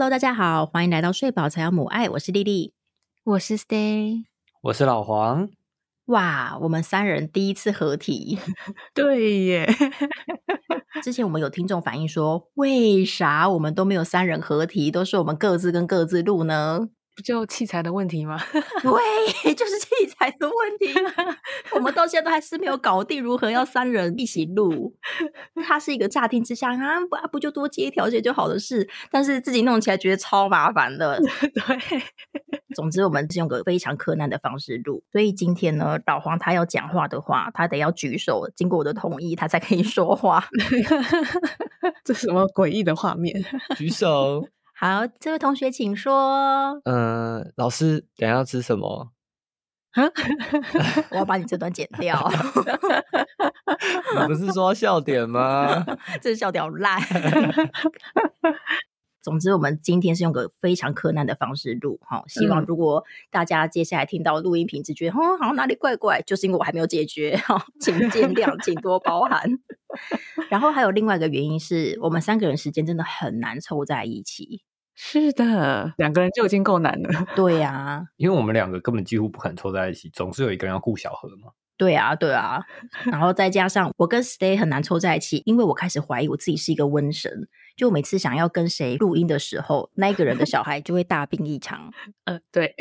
[0.00, 2.72] Hello，大家好，欢迎来到睡宝才有母爱，我是丽丽。
[3.22, 4.24] 我是 Stay，
[4.62, 5.50] 我是老黄。
[6.06, 8.38] 哇，我们三人第一次合体，
[8.94, 9.68] 对耶！
[11.04, 16.88] 之前我们有听众反映说，为啥我们都没有三人合体，都是我们各自跟各自录呢？
[17.20, 18.38] 不就器材的问题吗？
[18.82, 20.98] 对， 就是器材的问题。
[21.74, 24.96] 我们到现在都还是没有搞定如何要三人一起录。
[25.66, 31.20] 它是一个乍听之下啊，不不就多接一条线就好的事，但是自己弄起来觉得超麻烦的。
[31.20, 32.02] 对，
[32.74, 40.48] 总之我们是用个非常困难的方式录，所以今天呢，老黄他要讲话的话，他得要举手，经过我的同意，他才可以说话。
[42.02, 43.44] 这什么诡异的画面？
[43.76, 44.46] 举手。
[44.80, 46.80] 好，这位同学请说。
[46.86, 49.10] 嗯，老师，等下要吃什么？
[51.10, 52.16] 我要把你这段剪掉。
[54.22, 55.84] 你不是说笑点吗？
[56.22, 56.98] 这是笑点烂。
[59.20, 62.24] 总之，我们今天是用个非常困难的方式录，哈。
[62.26, 69.46] 希望如果大家接下来听到录音品质觉得哦，好像哪里怪怪，就是因为我还没有解决，哈，请见谅，请多包涵。
[70.48, 74.62] 然后还有另外一个原因是我们三个人时间真的很难凑在一起。
[75.02, 77.08] 是的，两个人就已经够难了。
[77.34, 81.52] 对呀，因为我们两个根本几乎不可能凑在一起，总是有一个人要顾小何嘛。
[81.78, 82.60] 对啊，对啊。
[83.06, 87.48] 然后再加上我跟 Stay 很难凑在一起，因为我开始怀疑我自己是一个瘟神。
[87.78, 91.90] 就每次想要跟谁录音的时候，那个人的小孩就会大病一场。
[92.26, 92.74] 呃，对。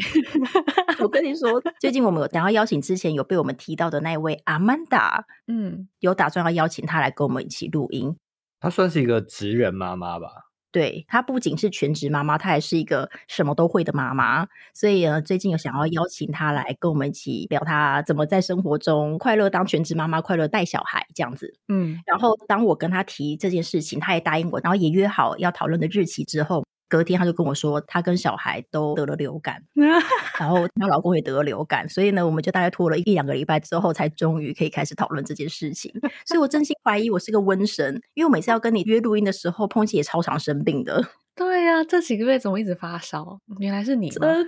[1.00, 8.18] 我跟你说，最近我们有想要邀请之前有被我们提到的那位阿曼达，嗯，有打算要邀请他来跟我们一起录音。
[8.60, 10.49] 他算是一个职人妈妈吧。
[10.72, 14.48] 对她不仅是全职妈妈，她还是一个什么都会的妈妈。
[14.74, 21.54] 所以呢，最近有想要邀请她来跟我们一起聊，她怎么在生活中快乐当全职妈妈，快乐带小孩这样子。
[21.68, 26.64] 嗯，然后当我跟她提这件事情，她也答应我，然后也约好要讨论的日期之后。
[26.90, 29.64] 隔天，他就跟我说，他跟小孩都得了流感，
[30.40, 35.94] 然后她老公也得了流感，所以呢，我们就大概拖了一两个礼拜之后，才终于可以开始讨论这件事情。
[36.26, 41.06] 所以我真心怀疑我是个瘟神，因为我每次要跟你约录音的时候，碰见也超常生病的。
[41.36, 43.40] 对呀，这几个月怎么一直发烧？
[43.60, 44.46] 原来是你，真的。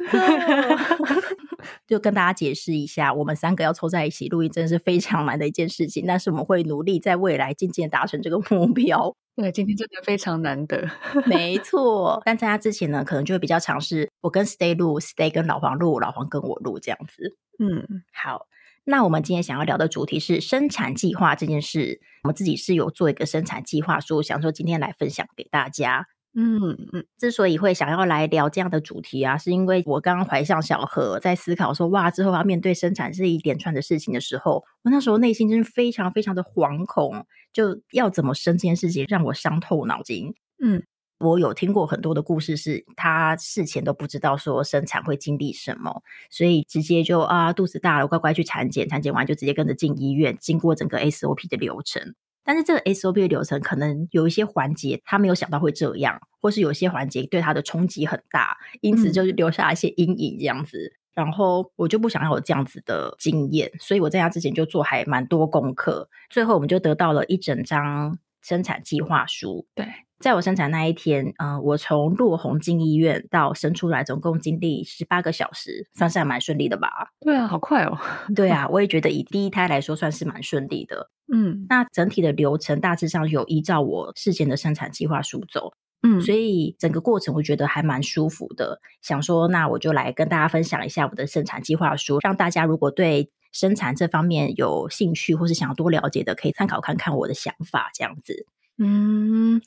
[1.87, 6.05] 就跟大家解释一下，我们三个要凑在一起录音，真的是非常难的一件事情。
[6.07, 9.15] 但是我们会努力在未来渐渐达成这个目标。
[9.35, 10.89] 对，今天真的非常难得，
[11.25, 12.21] 没错。
[12.25, 17.37] 但在他之前呢，可能就会比较尝试我跟 Stay 录，Stay 跟老黄录，老黄跟我录这样子。
[17.59, 18.47] 嗯，好。
[18.83, 22.01] 那我们今天想要聊的主题是生产计划这件事。
[22.23, 26.07] 我们自己是有做一个生产计划书，想说今天来分享给大家。
[26.33, 40.33] 嗯嗯，之所以会想要来聊这样的主题啊，是因为我刚刚怀上小何，在思考说哇，之后要面对生产这一连串的事情的时候，我那时候内心真是非常非常的惶恐，就要怎么生这件事情让我伤透脑筋。
[40.63, 40.81] 嗯，
[41.19, 52.15] 我有听过很多的故事，是他事前都不知道说生产会经历什么，所以直接就啊肚子大了，乖乖去产检，产检完就直接跟着进医院，经过整个 SOP 的流程。
[52.43, 60.97] 但是这个 SOP 的流程可能有一些环节他没有想到会这样，或是有些环节对他的冲击很大，因此就留下一些阴影这样子。
[61.13, 66.09] 然后我就不想要有这样子的经验，所以我在他之前就做还蛮多功课。
[66.29, 69.67] 最后我们就得到了一整张生产计划书。
[69.75, 69.85] 对。
[70.21, 76.87] 在我生产那一天，嗯，我从落红进医院到生出来，总共经历十八个小时，算是还蛮顺利的吧？
[77.19, 77.97] 对啊，好快哦！
[78.35, 81.09] 对啊， 我也觉得以第一胎来说，算是蛮顺利的。
[81.33, 85.73] 嗯，那整体的流程大致上有依照我事先的生产计划书走，
[86.03, 88.79] 嗯，所以整个过程我觉得还蛮舒服的。
[89.01, 98.45] 想说，那我就来跟大家分享一下我的生产计划书，让大家如果对生产这方面有兴趣或是想要多了解的，可以参考看看我的想法，这样子。
[98.77, 99.61] 嗯。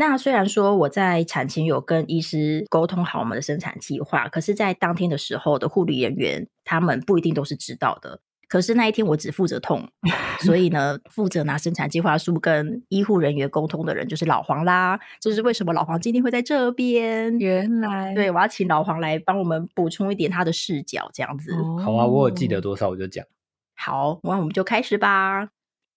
[0.00, 8.20] 那虽然说我在产前有跟医师沟通好我们的生产计划，可是，在当天的时候的护理人员他们不一定都是知道的。
[8.46, 9.88] 可是那一天我只负责痛，
[10.38, 15.00] 所以呢，负责拿生产计划书跟医护人员沟通的人就是老黄啦。
[15.20, 17.36] 这是为什么老黄今天会在这边？
[17.40, 21.52] 原来，对我要请老黄来帮我们补充一点他的视角，这样子。
[21.84, 23.26] 好啊，我有记得多少我就讲。
[23.74, 25.48] 好，那我们就开始吧。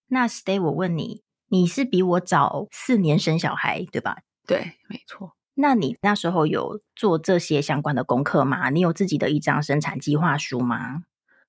[0.08, 1.22] 那 Stay，我问你。
[1.52, 4.16] 你是比我早四年生小孩，对吧？
[4.46, 5.32] 对，没错。
[5.54, 8.70] 那你那时候有做这些相关的功课吗？
[8.70, 11.02] 你有自己的一张生产计划书吗？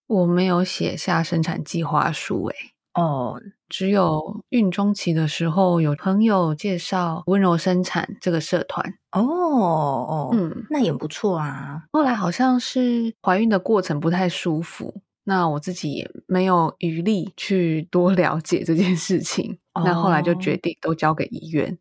[0.07, 2.55] 我没有写下生产计划书，诶
[2.95, 8.95] 哦，只有孕中期的时候有朋友介绍温柔生产这个社团。
[9.13, 11.83] 哦哦，嗯，那也不错啊。
[11.93, 15.01] 后来好像是怀孕的过程不太舒服。
[15.23, 21.77] 那我自己也没有余力去多 了解这件事情，那后来就决定都交给医院。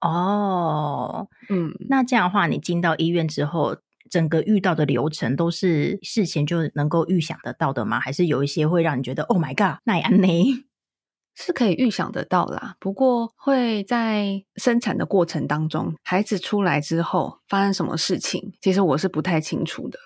[0.00, 3.76] 哦，嗯，那这样的话，你进到医院之后，
[4.10, 8.00] 整个遇到的流程都是事前就能够预想得到的吗？
[8.00, 9.80] 还是有一些会让你觉得 “Oh my god”？
[9.84, 10.28] 那也安呢
[11.36, 12.76] 是可以预想得到啦。
[12.80, 19.98] 不过会在生产的过程当中，孩子出来之后发生什么事情，其实我是不太清楚的。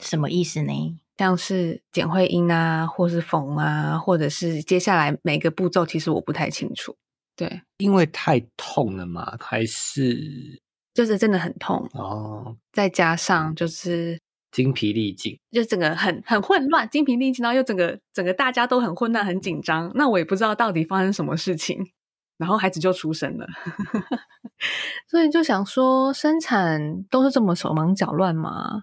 [0.00, 0.98] 什么意思呢？
[1.18, 6.96] 像是剪会阴啊，或是缝啊，或者是接下来每个步骤，其实我不太清楚。
[7.36, 10.60] 对，因为太痛了嘛，还是
[10.94, 12.56] 就是真的很痛哦。
[12.72, 14.18] 再加上就是
[14.52, 19.90] 精疲力尽，就整个很很混乱，精疲力尽，然后又整个整个大家都很混乱、很紧张。
[19.94, 21.78] 那我也不知道到底发生什么事情，
[22.38, 23.46] 然后孩子就出生了。
[25.08, 28.82] 所以就想说，生产都是这么手忙脚乱吗？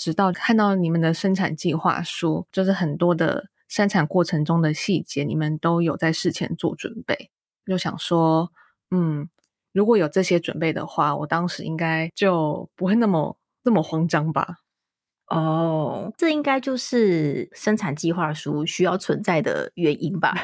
[0.00, 7.30] 直到看到你们的生产计划书，就是很多的生产过程中的细节，你们都有在事前做准备。
[7.66, 8.50] 就想说，
[8.90, 9.28] 嗯，
[9.72, 14.56] 如果有这些准备的话，我当时应该就不会那么那么慌张吧。
[15.30, 20.34] 哦，这应该就是生产计划书需要存在的原因吧？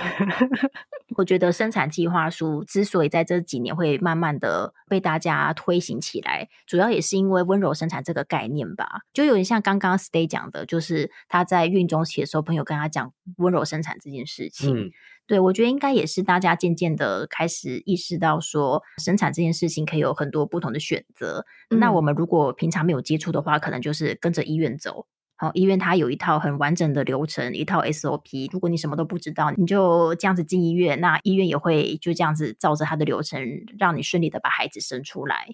[1.16, 9.00] 我觉得生产计划书之所以在这几年会慢慢的被大家推行起来，主要也是因为温柔生产这个概念吧。
[9.12, 14.92] 就有点像刚刚 Stay 讲的，就是他在孕中期的时候，朋友跟他讲温柔生产这件事情。
[15.26, 21.44] 对，我觉得应该也是大家渐渐的开始意识到，说生产这件事情可以有很多不同的选择。
[21.68, 25.06] 那我们如果平常没有接触的话，可能就是跟着医院走。
[25.38, 28.48] 好，医院它有一套很完整的流程，一套 SOP。
[28.52, 33.40] 如果你什么都不知道，你就这样子进医院，那医院也会就这样子照着它的流程，
[33.78, 35.48] 让你顺利的把孩子生出来。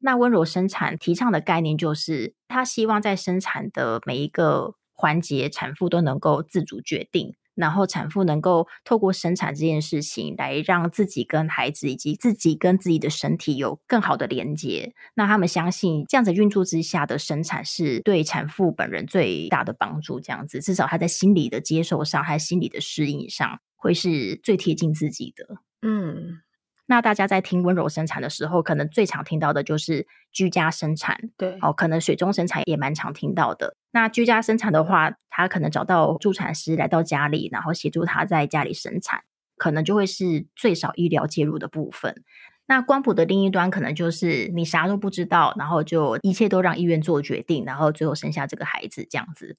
[0.00, 7.34] 那温柔生产提倡的概念就是，他希望在生产的每一个环节，产妇都能够自主决定。
[7.54, 14.92] 然后产妇能够透过生产这件事情来让自己跟孩子以及自己跟自己的身体有更好的连接。
[15.14, 20.20] 那他们相信这样子运作之下的生产是对产妇本人最大的帮助。
[20.20, 25.58] 这样子至少他在心理的接受上，还心理的适应上，会是最贴近自己的。
[25.82, 26.40] 嗯。
[26.86, 33.74] 那大家在听温柔生产的时候，可能最常听到的就是居家生产，对，哦，可能水中生产也蛮常听到的。
[33.94, 39.22] 那居家生产的话，他可能找到助产师来到家里，然后协助他在家里生产，
[39.56, 42.24] 可能就会是最少医疗介入的部分。
[42.66, 49.56] 那光谱的另一端，可能就是你啥都不知道，然后就一切都让医院做决定，然后最后生下这个孩子这样子。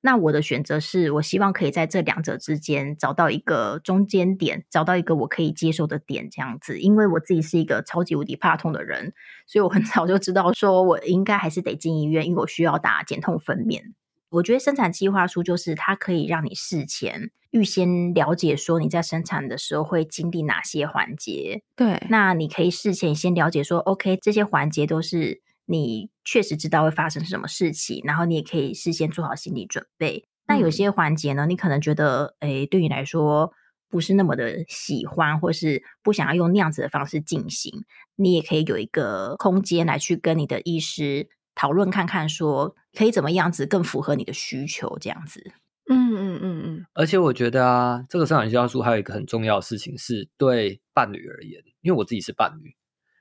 [0.00, 6.78] 那我的选择是，我希望可以在这两者之间找到一个中间点，找到一个我可以接受的点，这样子。
[6.78, 9.12] 因为我自己是一个超级无敌怕痛的人，
[9.46, 13.82] 所以我很 早就知道，说我应该还是得进医院，因为我需要打减痛分娩。
[14.30, 21.62] 我觉得生产计划书就是它可以让你事前预先了解，说你在生产的时候会经历哪些环节。
[21.74, 25.42] 对，那你可以事前先了解说，OK，这些环节都是。
[25.70, 30.26] 你确实知道会发生什么事情，然后你也可以事先做好心理准备。
[30.46, 33.52] 那有些环节呢，你可能觉得，诶，对你来说
[33.90, 37.84] 不是那么的喜欢，或是不想要用那样子的方式进行，
[38.16, 45.52] 你也可以有一个空间来去跟你的医师讨论看看，说可以怎么样子更符合你的需求，这样子。
[45.90, 46.86] 嗯嗯嗯嗯。
[46.94, 52.74] 而且我觉得啊，这个生产计划书还有一个很重要的事情，是对伴侣而言，因为我自己是伴侣，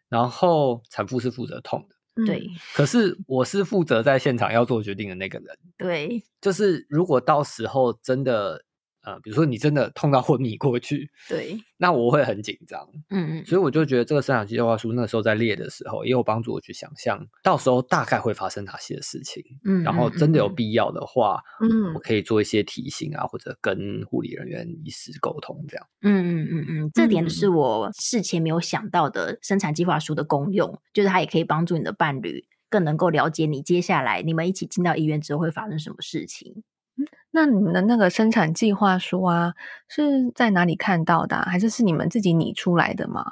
[0.08, 1.97] 然后产妇是负责痛的。
[2.26, 5.58] 对，可是我是负责在现场要做决定的那个人。
[5.78, 8.64] 对，就是如果到时候真的。
[9.08, 36.64] 呃，比如说你真的痛到 昏迷过去，对，那我会很紧张，嗯嗯，所以我就觉得这个生产计划书那时候在列的时候，也有帮助我去想象到时候大概会发生哪些事情，嗯，然后真的有必要的话，嗯，我可以做一些提醒啊，或者跟护理人员医师沟通这样，嗯嗯嗯嗯，这点是我事前没有想到的生产计划书的功用，就是它也可以帮助你的伴侣更能够了解你接下来你们一起进到医院之后会发生什么事情。
[37.38, 39.54] 那你们的那个生产计划书啊，
[39.88, 41.38] 是在哪里看到的？
[41.44, 43.24] 还是是你们自己拟出来的吗？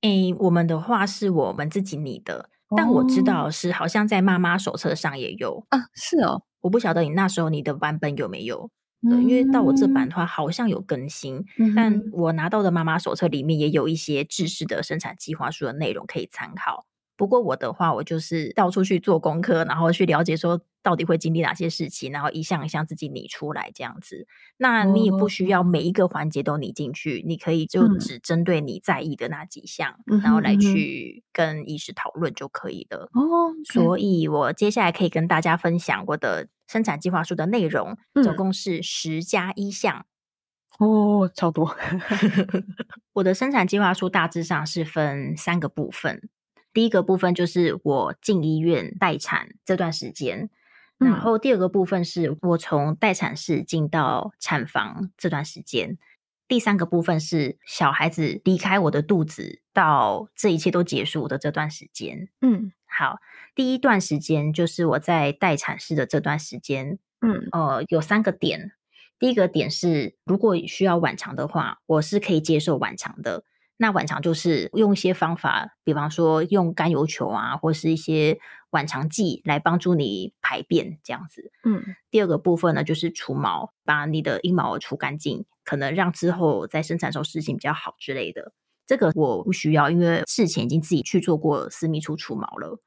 [0.00, 5.78] 诶，我们的话是我们自己拟的，但我知道是好像在妈妈手册上也有啊。
[5.94, 8.68] 是哦，我不晓得你那时候你的版本有没有，
[9.02, 11.44] 因为到我这版的话好像有更新，
[11.76, 16.84] 但我拿到的妈妈手册里面也有一些制式的生产计划书的内容可以参考。
[17.20, 24.26] 不过我的话，我就是到处去做功课，然后去了解说到底会经历哪些事情，然后一项一项自己拟出来这样子。
[24.56, 33.10] 那你也不需要每一个环节都拟进去，你可以就只针对你在意的那几项，然后来去跟医师讨论就可以了。
[33.12, 40.06] 哦，所以我接下来可以跟大家分享我的生产计划书的内容，总共是十加一项。
[40.78, 41.76] 哦，超多。
[43.12, 46.30] 我的生产计划书大致上是分三个部分，
[46.72, 50.50] 第一个部分就是我进医院待产这段时间，
[50.98, 55.98] 然后第二个部分是我从待产室进到产房这段时间，
[56.46, 62.28] 第三个部分是小孩子离开我的肚子到这一切都结束的这段时间。
[62.40, 63.18] 嗯，好，
[63.54, 66.98] 第一段时间就是我在待产室的这段时间。
[67.20, 68.72] 嗯，呃，有三个点。
[69.18, 73.44] 第一个点是，如果需要晚肠的话，我是可以接受晚肠的。
[73.82, 78.38] 那晚肠就是用一些方法，比方说用甘油球啊，或是一些
[78.72, 81.50] 晚肠剂来帮助你排便这样子。
[81.64, 88.52] 嗯，第二个部分呢，就是除毛，把你的阴毛除干净，可能让之后在生产时候事情比较好之类的。
[88.86, 92.82] 这个我不需要，因为事前已经自己去做过私密处除毛了。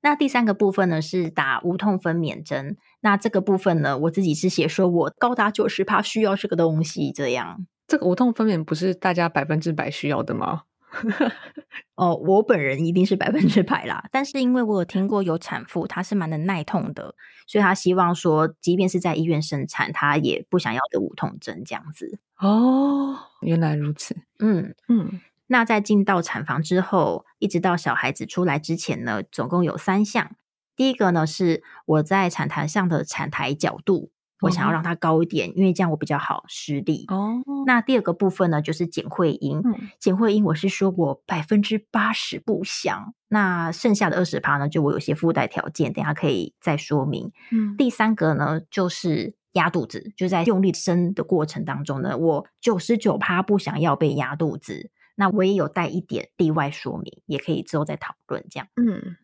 [0.00, 2.78] 那第三个部分呢，是打无痛分娩针。
[3.00, 7.66] 那这个部分呢，我自己是写说我高达九十趴需要这个东西，这样。
[7.90, 10.62] 这个无痛分娩不是大家百分之百需要的吗？
[11.96, 14.04] 哦，我本人一定是百分之百啦。
[14.12, 17.16] 但是因为我有听过有产妇，她是蛮能耐痛的，
[17.48, 22.20] 所以她希望说，即便是在医院生产，她也不想要的无痛针这样子。
[22.38, 24.16] 哦，原来如此。
[24.38, 25.20] 嗯嗯。
[25.48, 30.36] 那在进到产房之后，一直到小孩子出来之前呢，总共有三项。
[30.76, 37.04] 第一个呢，是我在产台上的产台角度，我想要让它高一点，因为这样我比较好施力。
[37.08, 37.42] 哦。
[37.66, 39.62] 那第二个部分呢，就是剪会阴。
[39.98, 47.32] 剪会阴，我是说我百分之八十不想，那剩下的二十趴呢，就我有些附带条件，等下可以再说明。
[47.52, 47.76] 嗯。
[47.76, 54.90] 第三个呢，就是压肚子，就在用力生的过程当中呢，我九十九趴不想要被压肚子。
[55.16, 58.66] 那我也有带一点例外说明，也可以之后再讨论这样。
[58.76, 59.16] 嗯，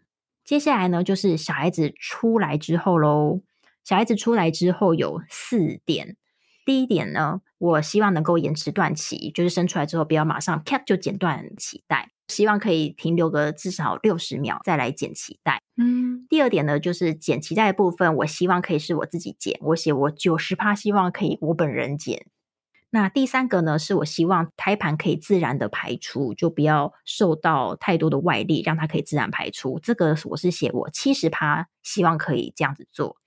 [0.45, 3.41] 接下来呢，就是小孩子出来之后喽。
[3.87, 6.16] 小孩子出来之后有四点。
[6.64, 15.62] 第一点呢，我希望能够延迟断脐，就是生出来之后不要马上啪就剪断脐带，希望可以停留个至少六十秒再来剪脐带。
[15.76, 22.26] 嗯，第二点呢，就是剪脐带的部分，我希望可以是我自己剪，我写我九十趴希望可以我本人剪。
[22.90, 29.78] 那第三个呢，是我希望胎盘可以自然的排出，就不要受到太多的外力，让它可以自然排出。
[29.81, 33.19] 这个我是写我七十趴，希望可以这样子做。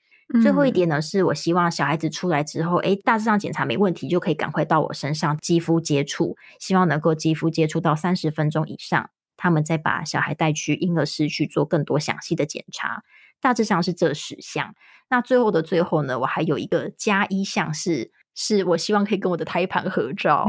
[0.42, 13.04] 最后一点呢，是我希望小孩子出来之后，哎，大致上检查没问题，就可以赶快到我身上肌肤接触，希望能够肌肤接触到三十分钟以上，他们再把小孩带去婴儿室去做更多详细的检查。
[13.42, 14.76] 大致上是这十项。
[15.10, 18.12] 那最后的最后呢，我还有一个加一项是。
[18.42, 20.48] 是我希望可以跟我的胎盘合照，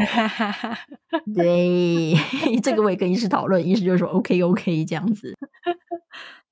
[1.35, 2.15] 对，
[2.63, 5.37] 这个我也跟医师讨论，医师就说 OK OK 这样子，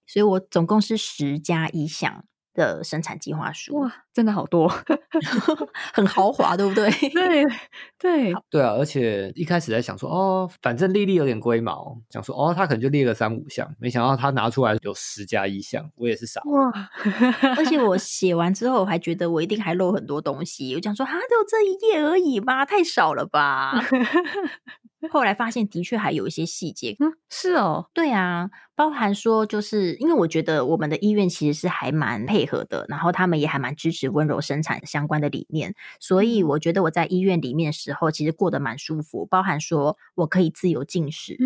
[0.04, 2.24] 所以我总共是十加一项。
[2.58, 4.68] 的生产计划书哇，真的好多，
[5.94, 6.90] 很豪华，对不对？
[6.90, 7.44] 对
[7.98, 8.72] 对对啊！
[8.72, 16.72] 而且一开始在想说，哦，反正丽丽有点龟毛，想说哦，她可能就列了三五项，没想到她拿出来有十加一项，我也是傻哇！
[17.56, 22.66] 而且我写完之后，我还觉得我一定还漏很多东西，我讲说啊，只有这一页而已吧？
[22.66, 23.72] 太少了吧？
[25.06, 26.96] 后来发现，的确还有一些细节。
[26.98, 39.26] 嗯，是哦，对啊，包含说，就是因为我觉得我们的医院其实是还蛮配合的，然后他们也还蛮支持温柔生产相关的理念，所以我觉得我在医院里面的时候，其实过得蛮舒服。
[39.26, 41.36] 包含说我可以自由进食，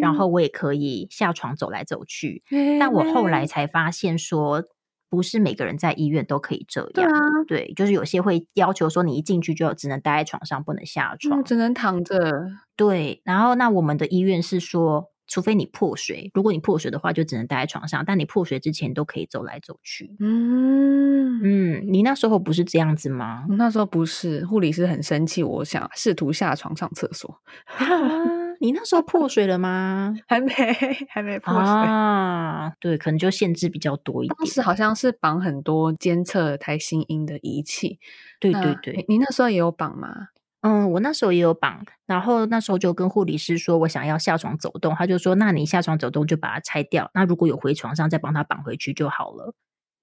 [0.00, 2.42] 然后我也可以下床走来走去。
[2.78, 4.64] 但我后来才发现说。
[5.10, 7.10] 不是每个人在医院都可以这样，对啊，
[7.48, 12.46] 对，就是有些会要求说你一进去就只能待在床上，不能下床，只能躺着。
[12.76, 20.16] 对，然后那我们的医院是说，除非你破水，如果你破水的话，就只能待在床上，但你破水之前都可以走来走去。
[20.20, 23.44] 嗯嗯，你那时候不是这样子吗？
[23.50, 27.40] 那时候不是，护理师很生气，我想试图下床上厕所。
[28.60, 30.14] 你那时候破水了吗？
[30.28, 30.52] 还没，
[31.08, 32.70] 还没破水啊。
[32.78, 34.36] 对，可能就限制比较多一点。
[34.38, 37.98] 当时好像是绑很多监测胎心音的仪器。
[38.38, 40.28] 对对对，你那时候也有绑吗？
[40.60, 41.84] 嗯，我那时候也有绑。
[42.06, 47.10] 然后那时候就跟护理师说，我想要下床走动，他就说，那你下床走动就把它拆掉。
[47.14, 49.54] 那如果有回床上，再帮他绑回去就好了。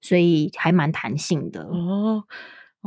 [0.01, 2.23] 所以还蛮弹性的哦。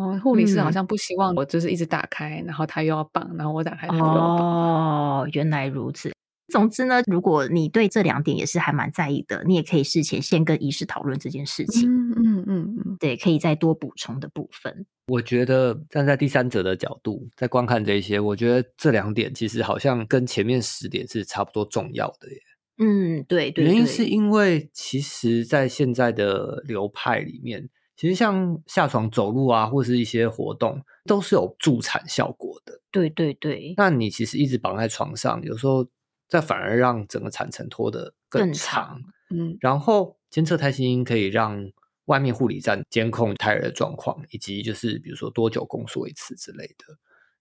[0.00, 4.38] 哦，护理师好像不希望我就是一直打开，然后他又要绑，然后我打开他又要绑。
[4.38, 6.10] 哦，原来如此。
[6.48, 11.88] 总之呢，如果你对这两点也是还蛮在意的，你也可以事前先跟医师讨论这件事情。
[11.88, 14.84] 嗯嗯嗯嗯，对，可以再多补充的部分。
[15.06, 22.40] 我觉得站在第三者的角度在观看这些，我觉得这两点其实好像跟前面十点是差不多重要的耶。
[22.78, 23.64] 嗯，对对。
[23.64, 27.68] 原因是因为其实，在现在的流派里面。
[28.00, 32.80] 其实像下床走路啊，或是一些活动，都是有助产效果的。
[32.90, 33.74] 对对对。
[33.76, 35.86] 那你其实一直绑在床上，有时候
[36.26, 39.02] 这反而让整个产程拖得更长。
[39.28, 39.54] 嗯。
[39.60, 41.70] 然后监测胎心音可以让
[42.06, 46.96] 外面护理站监控胎儿的状况，以及就是比如说多久宫缩一次之类的。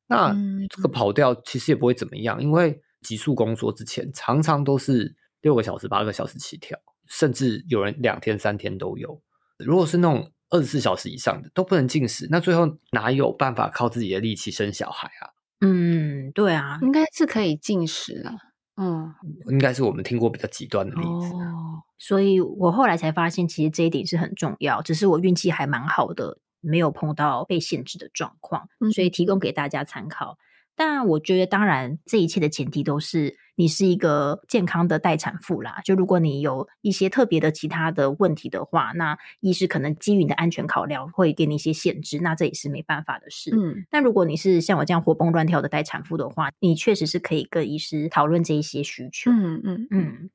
[0.07, 0.35] 那
[0.69, 9.21] 这个跑掉其实也不会怎么样，因为急速宫缩之前常常都是六个小时、八个小时起跳，甚至有人两天、三天都有。
[9.57, 15.29] 如果是那种二十四小时以上的都不能进食，那最后哪有办法靠自己的力气生小孩啊？
[15.61, 18.31] 嗯，对啊，应该是可以进食的。
[18.77, 19.13] 嗯，
[19.49, 21.33] 应该是我们听过比较极端的例子。
[21.35, 24.81] 哦，所以我后来才发现，其实这一点是很重要。
[24.81, 30.37] 只是我运气还蛮好的，没有碰到被限制的状况，所以提供给大家参考。
[30.79, 35.81] 但我觉得，当然，这一切的前提都是你是一个健康的待产妇啦。
[35.83, 42.19] 就如果你有一些特别的其他的问题的话，那医师可能基于你的安全考量，会给你一些限制。
[42.19, 43.51] 那这也是没办法的事。
[43.53, 49.29] 嗯，那如果你是像我这样活蹦乱跳的待产妇的话，你确实是可以跟医师讨论这一些需求。
[49.31, 50.29] 嗯嗯嗯。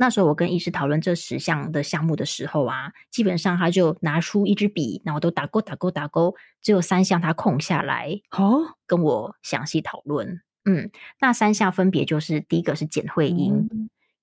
[0.00, 10.40] 那时候我跟医师讨论这十项的项目的时候啊，基本上他就拿出一支笔，然后都打勾打勾打勾，只有三项他空下来哦，跟我详细讨论。
[10.64, 10.90] 嗯，
[11.20, 13.68] 那三项分别就是第一个是减会阴，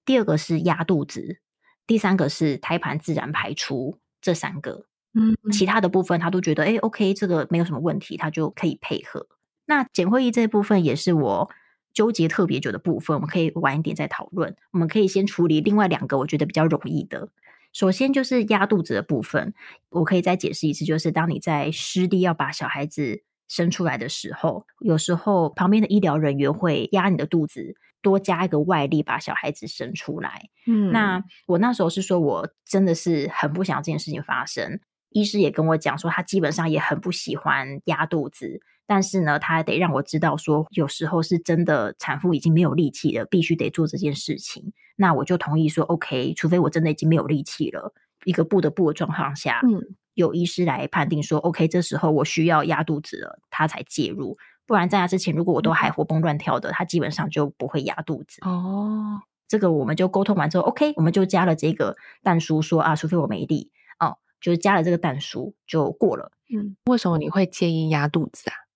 [0.03, 1.37] 第二个是压肚子，
[1.85, 3.99] 第三个是胎盘自然排出。
[4.19, 9.27] 这三个，嗯，其他的部分他都觉得哎，OK，这个没有什么问题，他就可以配合。
[9.67, 11.51] 那减会议这部分也是我。
[11.97, 14.55] 纠结特别久的部分，我们可以晚一点再讨论。
[14.69, 17.27] 我们可以先处理另外两个我觉得比较容易的。
[17.73, 19.55] 首先就是压肚子的部分，
[19.89, 30.49] 我可以再解释一次，就是当你在湿地要把小孩子生出来的时候，有时候旁边的医疗人员会压你的肚子，多加一个外力把小孩子生出来。
[30.67, 34.79] 嗯，那我那时候是说我真的是很不想这件事情发生。
[35.09, 38.61] 医师也跟我讲说，他基本上也很不喜欢压肚子。
[38.87, 44.71] 但是呢，他得让我知道说，有时候是真的产妇已经没有力气了，必须得做这件事情。
[44.95, 54.37] 那我就同意说，OK，除非我真的已经没有力气了，一个不得不的状况下，嗯，有医师来判定说，OK，这时候我需要压肚子了，他才介入。
[54.65, 58.39] 不然在那之前，如果我都还活蹦乱跳的，他基本上就不会压肚子。
[58.41, 66.31] 哦，这个我们就沟通完之后，OK，我们就加了这个蛋书，说啊，除非我没力，哦，就是加了这个蛋书就过了。
[66.49, 68.66] 嗯，为什么你会建议压肚子啊？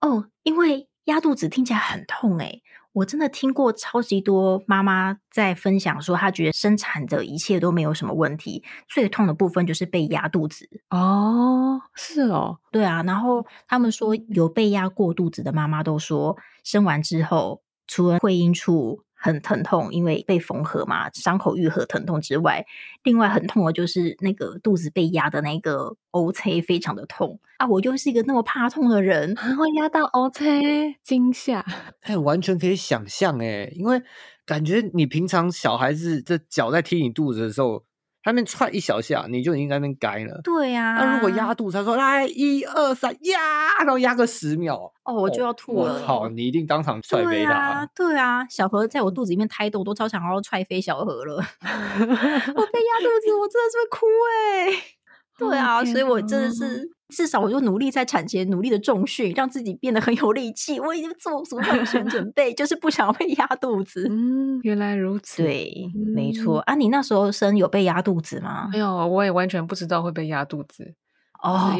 [0.00, 10.68] 哦，因为压肚子听起来很痛诶，我真的听过超级多妈妈在分享说，她觉得生产的一切都没有什么问题，最痛的部分就是被压肚子。
[10.90, 13.02] 哦，是哦，对啊。
[13.02, 19.02] 然后他们说有被压过肚子的妈妈都说，生完之后除了会阴处。
[19.22, 22.64] 很疼痛，因为被缝合嘛，伤口愈合疼痛之外，
[23.02, 27.66] 另外很痛的就是那个肚子被压的那个 O C 非常的痛啊！
[27.66, 31.64] 我就是一个那么怕痛的人，会压到 O C 惊吓，
[32.02, 34.02] 哎，完全可以想象哎，因为
[34.46, 37.84] 感觉你平常小孩子这脚在踢你肚子的时候。
[38.22, 40.40] 他们踹一小下，你就已经在那边该了。
[40.44, 43.38] 对呀，那如果压肚子，他说来一二三压，
[43.78, 46.00] 然后压个十秒，哦，我就要吐了。
[46.06, 47.88] 好，你一定当场踹飞他。
[47.94, 51.36] 对啊，小何在我肚子里面胎动，我都超想要踹飞小何了。
[51.36, 54.99] 我被压肚子，我真的是会哭哎。
[55.40, 56.88] 对啊，所以我真的是。
[57.10, 60.78] 至少我就努力在产前努力的重训，让自己变得很有力气。
[60.78, 64.06] 我已经做足万全准 备，就是不想被压肚子。
[64.08, 65.42] 嗯，原来如此。
[65.42, 66.60] 对，没错。
[66.60, 68.68] 啊，你那时候生有被压肚子吗？
[68.70, 70.94] 没有，我也完全不知道会被压肚子。
[71.42, 71.74] 哦，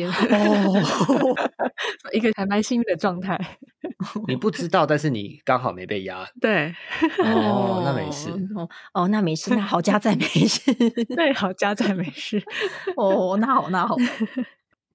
[2.13, 3.39] 一个还蛮幸运的状态。
[4.29, 6.27] 你不知道，但是你刚好没被压。
[6.41, 6.75] 对。
[7.25, 8.31] 哦，那没事。
[8.93, 10.73] 哦，那没事，那好 家在没事。
[11.17, 12.43] 对，好家在没事。
[12.97, 13.97] 哦，那好，那好。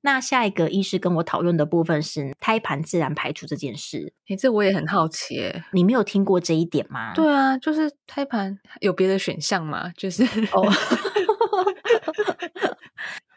[0.02, 4.13] 那下一个医师跟我讨论的部分是胎盘自然排除这件事。
[4.28, 7.12] 哎，这我也很好奇，你没有听过这一点吗？
[7.15, 9.91] 对啊，就是胎盘有别的选项吗？
[9.98, 10.72] 就是哦，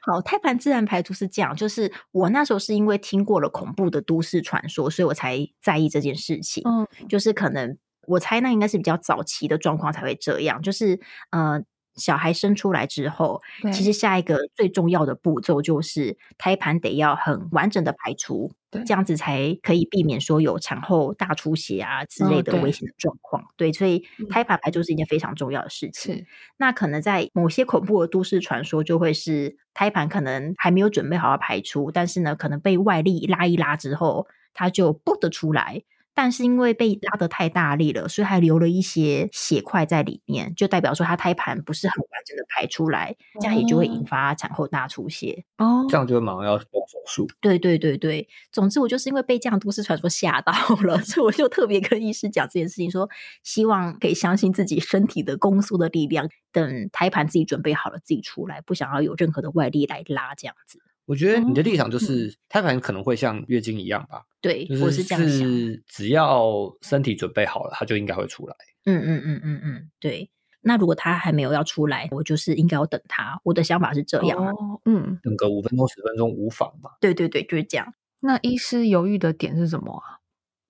[0.02, 6.62] 好，胎盘自然排出是这样，就是我那时候是因为听过了恐怖的都市传说，所以我才在意这件事情。
[6.66, 11.62] 嗯，就是可能我猜那应该是比较早期的状况才会这样，就是呃。
[11.96, 23.42] 小孩生出来之后，其实下一个最重要的步骤就是胎盘得要很完整的排出，这样子才可以避免说有产后大出血啊之类的危险的状况。
[23.56, 26.26] 对，所以胎盘排就是一件非常重要的事情。
[26.58, 35.82] 那可能在某些恐怖的都市传说，就会是胎盘可能还没有准备好要排出，但是呢，可能被外力拉一拉之后，它就蹦得出来。
[36.20, 45.86] 但是因为被拉得太大力了，所以还留了一些血块在里面，就代表说它胎盘不是很完整的排出来，这样也就会引发产后大出血哦。
[45.88, 47.28] 这样就马上要动手术。
[47.40, 50.52] 对对对对，总之我就是因为被这样都市传说吓到
[50.82, 53.08] 了， 所以我就特别跟医师讲这件事情，说
[53.44, 60.80] 希望可以相信自己身体的宫缩的力量，等胎盘自己准备好了自己出来，不想要有任何的外力来拉这样子。
[61.08, 64.26] 我觉得你的立场就是胎盘可能会像月经一样吧？
[64.42, 65.48] 对，我是这样想。
[65.86, 68.54] 只要身体准备好了，它就应该会出来。
[68.84, 70.30] 嗯嗯嗯嗯嗯，对。
[70.60, 73.40] 那如果他还没有要出来，我就是应该要等他。
[73.42, 74.38] 我的想法是这样。
[74.48, 76.98] 哦，嗯，等个五分钟十分钟无妨吧。
[77.00, 77.94] 对对对，就是这样。
[78.20, 80.20] 那医师犹豫的点是什么啊？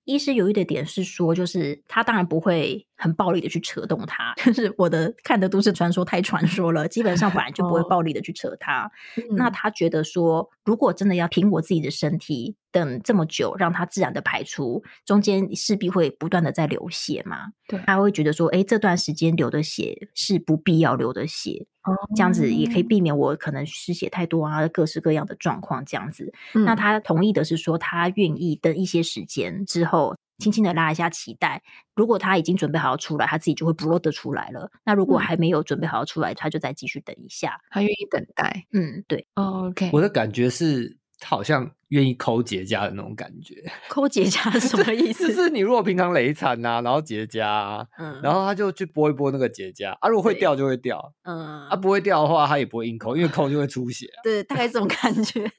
[0.05, 8.91] 医师犹豫的点是说，就是他当然不会很暴力的去扯动它， 就是我的看的都市传说太传说了，基本上本来就不会暴力的去扯它。
[9.31, 17.53] 那他觉得说，如果真的要凭我自己的身体等这么久，让它自然的排出，中间势必会不断的在流血嘛。
[17.69, 21.67] 对，他会觉得说，哎，这段时间流的血是不必要流的血。
[22.15, 25.83] 这样子也可以避免我可能失血太多啊，各式各样的状况。
[25.87, 31.63] 这样子，那他同意的是说，他愿意等一些时间之后，轻轻的拉一下脐带。
[31.95, 34.71] 如果他已经准备好要出来，他自己就会不落的出来了。
[34.85, 37.61] 那如果还没有准备好要出来，他就再继续等一下。
[37.71, 38.67] 他愿意等待。
[38.73, 39.27] 嗯，对。
[39.35, 40.97] OK，我的感觉是。
[41.21, 43.57] 他好像愿意抠结痂的那种感觉，
[43.91, 45.27] 抠结痂是什么意思？
[45.27, 54.07] 就是你如果平常累惨呐，然后结痂，嗯，然后他就去拨一拨那个结痂啊，如果会掉就会掉，嗯，啊不会掉的话，他也不会硬抠，因为 抠就会出血。
[54.23, 55.51] 对，大概这种感觉。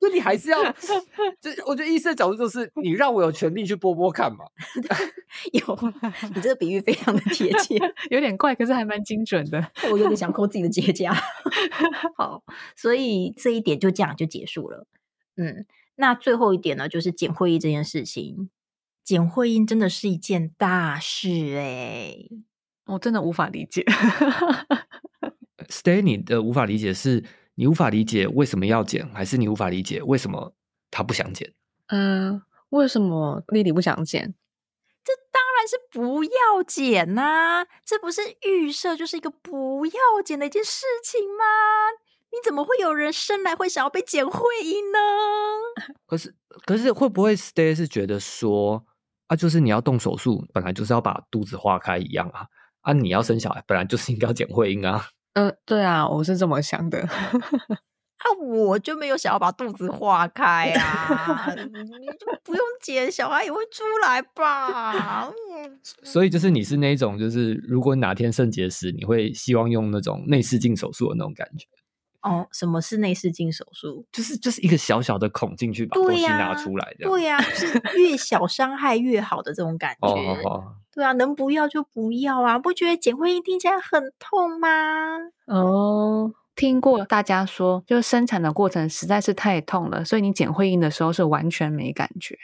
[0.00, 0.62] 就你还是要，
[1.42, 4.44] 就我觉得医生的角度就是，你让我有权利去播播看嘛。
[5.52, 5.92] 有，
[6.34, 7.76] 你这个比喻非常的贴切，
[8.10, 9.72] 有点怪，可是还蛮精准的。
[9.90, 11.12] 我有点想抠自己的结痂。
[12.16, 12.44] 好，
[12.76, 14.86] 所以这一点就这样就结束了。
[15.36, 18.50] 嗯，那最后一点呢，就是剪会议这件事情。
[19.02, 22.14] 剪会议真的是一件大事哎，
[22.86, 23.84] 我真的无法理解。
[25.68, 27.24] Stay，你的无法理解是？
[27.54, 30.54] 你无法理解为什么要剪，还是你无法理解为什么
[30.90, 31.52] 他不想剪？
[31.88, 34.34] 嗯，为什么丽丽不想剪？
[35.04, 37.66] 这当然是不要剪呐！
[37.84, 41.44] 这不是预设就是一个不要剪的一件事情吗？
[42.32, 44.98] 你怎么会有人生来会想要被剪会阴呢？
[46.06, 46.34] 可是，
[46.66, 48.84] 可是会不会 stay 是觉得说
[49.28, 52.46] 啊，就是你要动手术，本来就是要把肚子化开一样啊？
[52.80, 55.06] 啊，你要生小孩，本来就是应该要剪会阴啊？
[55.34, 57.00] 呃，对啊，我是这么想的。
[58.24, 65.30] 啊，我就没有想要把肚子化开啊，你就不用剪，小孩也会出来吧。
[66.02, 71.66] 所以就是你是那种，就是如果哪天肾结石，你会希望用那种内视镜手术的那种感觉。
[72.22, 74.06] 哦，什么是内视镜手术？
[74.10, 77.06] 就是就是一个小小的孔进去把东西拿出来的。
[77.06, 77.66] 对呀，是
[77.98, 80.08] 越小伤害越好的这种感觉。
[80.94, 82.58] 对啊，能不要就不要啊！
[82.58, 84.68] 不觉得剪会阴听起来很痛吗？
[85.46, 92.38] 哦，听过大家说，就是生产的过程实在是太痛了，所以你剪会阴的时候是完全没感觉。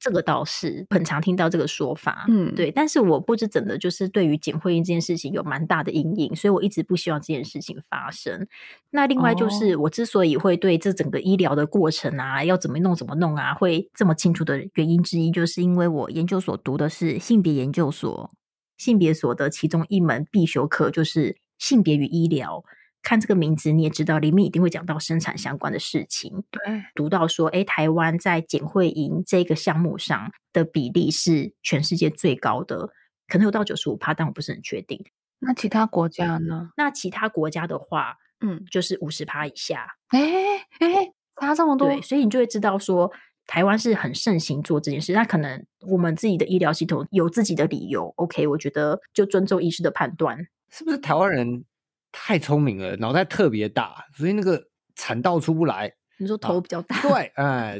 [0.00, 2.70] 这个倒是很常听到这个说法，嗯，对。
[2.70, 8.46] 但是我不知怎的，就是对于剪会阴这件事情有蛮大的阴影，所以我一直不希望这件事情发生。
[8.90, 18.30] 那另外就是，我之所以会对这整个医疗的过程啊，要怎么弄怎么弄啊，会这么清楚的原因之一，就是因为我研究所读的是性别研究所，
[18.76, 22.64] 性别所的其中一门必修课就是性别与医疗。
[23.02, 26.44] 看这个名字，你也知道里面一定会讲到生产相关的事情。
[26.50, 26.60] 对，
[26.94, 32.90] 读到说，哎，台湾在减会营这个项目上的比例是全世界最高的，
[33.28, 35.04] 可能有到九十五趴，但我不是很确定。
[35.38, 36.70] 那其他国家呢？
[36.76, 39.86] 那其他国家的话，嗯，就是五十趴以下。
[40.08, 43.10] 哎哎，差这么多，对，所以你就会知道说，
[43.46, 45.12] 台湾是很盛行做这件事。
[45.12, 48.12] 那可能我们自己的医疗系统有自己的理由。
[48.16, 50.48] OK，我觉得就尊重医师的判断。
[50.70, 51.64] 是不是台湾人？
[52.12, 55.92] 太聪明了，脑袋特别大，所以那个产道出不来。
[56.18, 57.00] 你说头比较大？
[57.02, 57.78] 对，哎，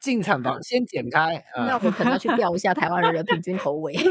[0.00, 1.42] 进产房 先剪开。
[1.56, 3.92] 那我可能要去调一下台湾人的平均头围。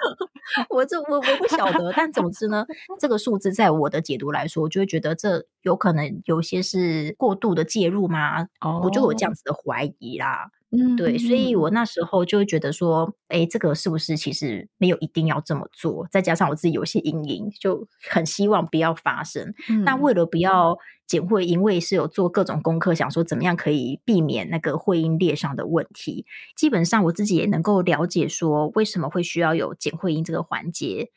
[0.70, 2.64] 我这我我不晓得，但总之呢，
[2.98, 8.48] 这个数字在我的解读来说，我就会觉得这有可能有些是过度的介入吗？
[8.60, 10.50] 哦，我就有这样子的怀疑啦。
[10.72, 16.06] 嗯，对，所以我那时候就会觉得说，哎，这个是不是其实没有一定要这么做？
[16.12, 19.52] 再加上我自己有些阴影，就很希望不要发生。
[19.84, 26.24] 那为了不要减会因为是有做各种功课，想说怎么样可以避免那个会阴裂伤的问题。
[26.54, 31.10] 基本上我自己也能够了解说，为什么会需要有减会阴这个环节。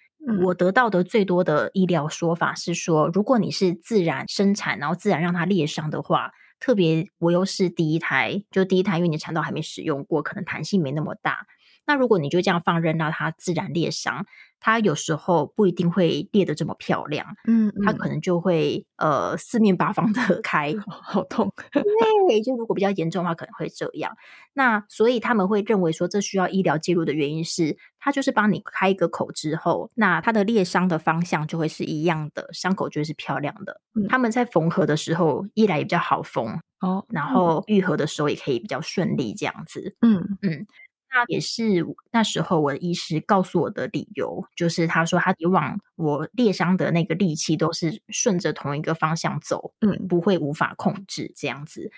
[0.43, 6.31] 我得到的最多的医疗说法是说，如果你是自然生产，然后自然让它裂伤的话。
[6.59, 11.45] 特别，我又是第一胎，就第一胎，因为你产道还没使用过，可能弹性没那么大。
[11.85, 14.25] 那如果你就这样放任，让它自然裂伤。
[14.65, 21.51] 它有时候不一定会裂的这么漂亮，嗯，它可能就会呃四面八方的 开，好痛。
[21.73, 24.15] 对，就如果比较严重的话，可能会这样。
[24.53, 33.81] 那所以他们会认为说，这需要医疗介入的原因是，它就是帮你开一个口之后，那它的裂伤的方向就会是一样的，伤口就会是漂亮的。
[34.07, 39.97] 他们在缝合的时候，一来也比较好缝哦，然后愈合的时候也可以比较顺利，这样子。
[39.99, 40.65] 嗯嗯。
[41.13, 51.91] 那也是那时候我的医师告诉我的理由，就是他说他以往我裂伤的那个力气都是顺着同一个方向走，嗯，不会无法控制这样子，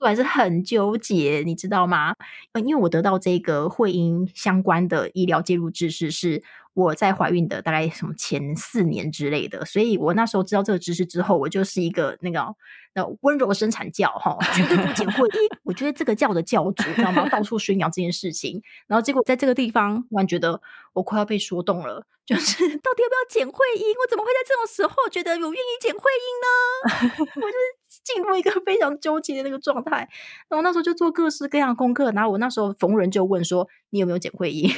[0.00, 2.14] 我还是很纠结，你知道吗？
[2.54, 6.42] 因为我得到这个会阴相关的医疗介入知识是。
[6.76, 12.52] 我在怀孕的大概什么前四年之类的，所以我那时候知道这个知识之后，我就是一个那个
[12.94, 15.34] 那温柔生产教哈，绝对不减会阴。
[15.64, 17.28] 我觉得这个教的教主，知道吗？
[17.28, 20.60] 到处宣扬这件事情，然后结果在这个地方，突然觉得
[20.92, 23.84] 我快要被说动了，就是到底要不要减会阴？
[24.02, 27.24] 我怎么会在这种时候觉得我愿意减会阴呢？
[27.36, 30.08] 我就是进入一个非常纠结的那个状态。
[30.48, 34.68] 然后那时候就做各式各样功课，然后我那时候逢人就问说：“你有没有减会阴？”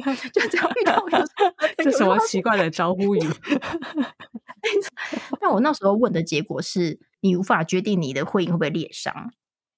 [0.32, 1.04] 就这样遇到。
[1.78, 3.20] 这什么奇怪的招呼语？
[5.40, 9.32] 但我那时候问的结果是你无法决定你的会阴会不会裂伤。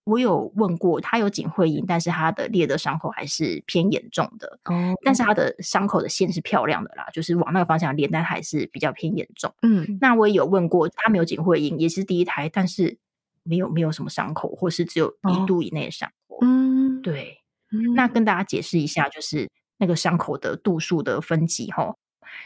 [0.05, 4.95] 我有问过他有颈会阴，但是他的裂的伤口还是偏严重的哦。
[5.05, 9.55] 但是他的伤口的线是漂亮的啦，就是往那个方向裂，但还是比较偏严重。
[9.63, 12.99] 嗯，那我也有问过他没有颈会阴，也是第一胎，但是
[13.43, 16.39] 没有没有什么伤口，或是只有一度以内的伤口。
[16.43, 17.39] 嗯，对。
[17.95, 19.51] 那跟大家解释一下，就是。
[19.81, 21.95] 那个伤口的度数的分级哈，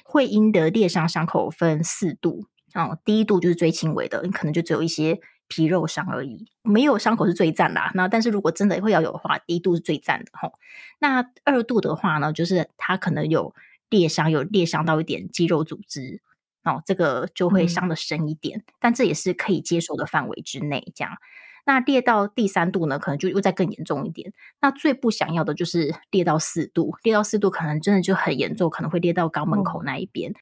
[0.04, 7.90] 会阴的裂伤伤口分四度哦，第一度就是最轻微的，你可能就只有一些皮肉伤而已，没有伤口是最赞啦。
[7.94, 10.50] 那但是如果真的会要有的话，第一度是最赞的哈。
[10.98, 13.54] 那二度的话呢，就是它可能有
[13.90, 16.20] 裂伤，有裂伤到一点肌肉组织
[16.64, 21.18] 哦，这个就会伤的深一点，但这也是可以接受的范围之内，这样。
[21.64, 24.32] 那裂到第三度呢，可能就又再更严重一点。
[24.60, 30.34] 那最不想要的就是裂到四度，裂到四度可能真的就很严重，可能会裂到肛门口那一边，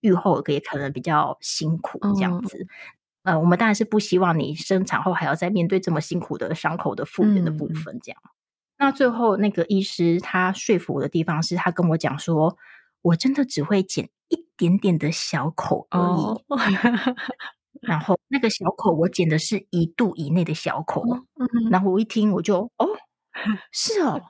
[0.00, 2.66] 愈后也可能比较辛苦这样子。
[3.22, 8.00] 呃，我们当然是不希望你生产后还要再面对这么辛苦的伤口的复原的部分。
[8.02, 8.22] 这样，
[8.78, 12.56] 那最后那个医师他说服我的地方是他跟我讲说，
[13.02, 16.40] 我真的只会剪一点点的小口而已。
[17.82, 21.04] 然后那个小口我剪的是一度以内的小口，
[21.70, 22.88] 然后我一听我就哦，
[23.72, 24.20] 是哦，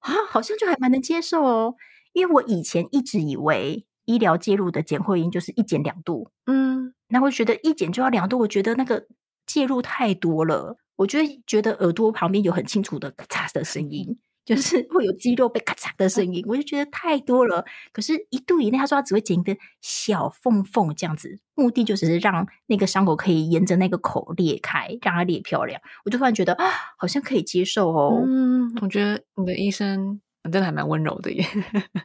[0.00, 1.74] 啊，好像就还蛮能接受哦，
[2.12, 9.06] 因为我以前一直以为医疗介入的检会阴就是一剪两度，嗯，那我觉得一剪就要两度，我觉得那个
[9.46, 14.18] 介入太多了，我觉得觉得耳朵旁边有很清楚的咔嚓的声音。
[14.48, 17.66] 就是会有肌肉被咔嚓的声音，我就觉得太多了。
[17.92, 25.78] 可是，一度以内，他说他只会剪一个小缝缝这样子，目的就只是让那个伤口可以沿着那个口裂开，让它裂漂亮。
[26.06, 26.64] 我就突然觉得啊，
[26.96, 28.22] 好像可以接受哦。
[28.24, 30.18] 嗯，我觉得你的医生
[30.50, 31.44] 真的还蛮温柔的耶。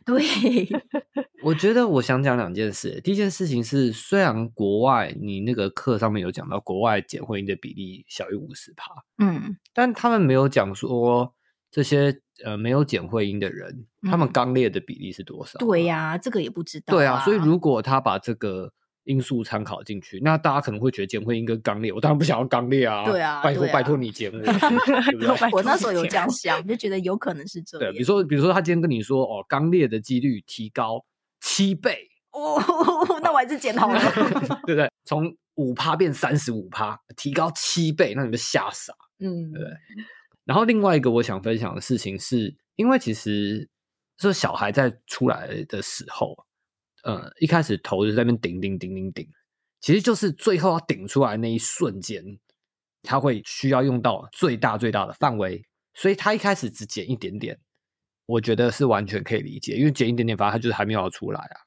[0.06, 0.22] 对，
[1.44, 3.00] 我觉得我想讲两件事。
[3.02, 11.34] 第一件事情是，虽然国外你那个课上面有讲到国外减会阴的比例小于五十趴，嗯，但他们没有讲说。
[11.74, 15.58] 这些呃没有减会阴的人，他们刚烈的比例是多少？
[15.58, 16.96] 对呀，这个也不知道。
[16.96, 18.72] 对啊，所以如果他把这个
[19.06, 23.04] 因素参考进去，那大家可能会觉得剪会阴跟肛裂，我当然不想要刚裂啊！
[23.06, 27.92] 对啊，拜托拜托你剪我， 我那时候有 这样想，就觉得有可能是这样。
[27.92, 31.04] 对，比如说比如说他今天跟你说哦，刚裂的几率提高
[31.42, 32.60] 七倍 哦，
[33.22, 34.00] 那我还是剪好了，
[34.66, 34.90] 对不对？
[35.06, 39.62] 从五趴变三十五趴，提高七倍，那你们吓傻，嗯，对。
[40.46, 43.70] 然后另外一个我想分享的事情是，因为其实
[44.18, 46.36] 是小孩在出来的时候，
[47.04, 49.30] 呃，一开始头就在那边顶顶顶顶顶，
[49.80, 52.24] 其实就是最后要顶出来那一瞬间，
[53.04, 57.58] 他会需要用到最大最大的范围，所以他一开始只剪一点点，
[58.26, 61.58] 我觉得是完全可以理解，因为剪一点点，反正他就是还没有要出来啊。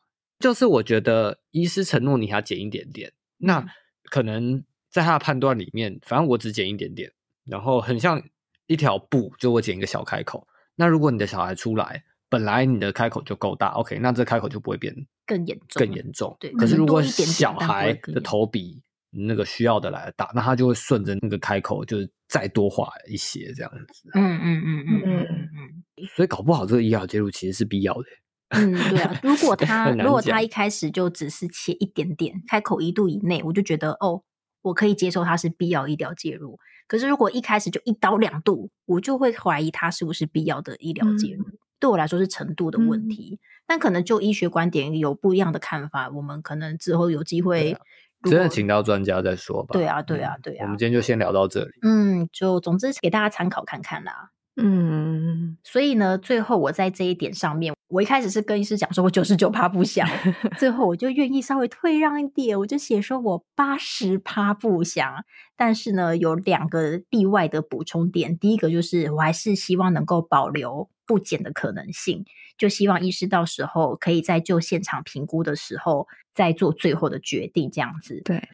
[0.41, 3.67] 就是我觉得医师承诺你要剪一点点，那
[4.05, 7.13] 可能在他的判断里面，反正我只剪一点点，
[7.45, 8.23] 然后很像。
[8.69, 10.45] 一条布就我剪一个小开口。
[10.75, 14.93] 那如果你的小孩出来，本来你的开口就够大，OK，那这开口就不会变
[15.27, 15.85] 更严重。
[15.85, 16.37] 更严重。
[16.41, 16.51] 对。
[16.53, 24.11] 可是如果小孩的头比那个需要的来的大，那他就会顺着那个开口，就是再多画一些这样子。
[24.15, 26.07] 嗯嗯嗯嗯嗯嗯。
[26.15, 28.05] 所以搞不好这个医疗介入其实是必要的。
[28.57, 29.19] 嗯，对啊。
[29.23, 34.23] 如果他如果他一开始就只是切一点点，开口一度以内，我就觉得哦，
[34.63, 36.57] 我可以接受他是必要医疗介入。
[36.87, 41.45] 可是，如果一开始就一刀两度，我就会怀疑他是不是必要的医疗介入。
[41.81, 43.41] 对我来说是程度的问题。
[43.67, 47.77] 但可能就医学观点有不一样的看法，我们可能之后有机会。
[48.23, 49.75] 真的请到专家再说吧。
[49.75, 50.65] 对啊，对啊，对啊。
[50.65, 51.71] 我们今天就先聊到这里。
[51.83, 54.31] 嗯，就总之给大家参考看看啦。
[54.57, 60.09] 嗯，所以呢，最后我在这一点上面，我一开始是跟医师讲说，我九十九趴不想，
[60.57, 65.25] 最后我就愿意稍微退让一点，我就写说我八十趴不想。
[65.57, 72.25] 但是呢，有两个例外的补充点，第一个就是我还是希望能够保留不减的可能性，
[72.57, 78.21] 就希望医师到时候可以在就现场评估的时候再做最后的决定，这样子。
[78.25, 78.49] 对，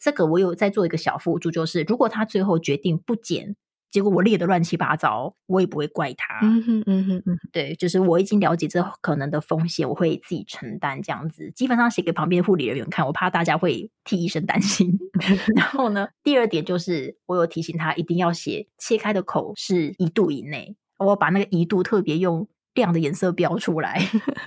[0.00, 3.56] 这个我有在做一个小辅助，就是如果他最后决定不减。
[3.90, 6.38] 结果我列的乱七八糟，我也不会怪他。
[6.40, 11.52] 嗯哼嗯哼嗯，对，就是我已经了解这可能的风险，我会自己承担这样子。
[11.54, 14.98] 基本上写给旁边护理人员看，我怕大家会替医生担心。
[15.54, 24.00] 然后呢，第二点就是我有提醒他一定要写切开的口是一度以内，我把那个一度特别用亮的颜色标出来。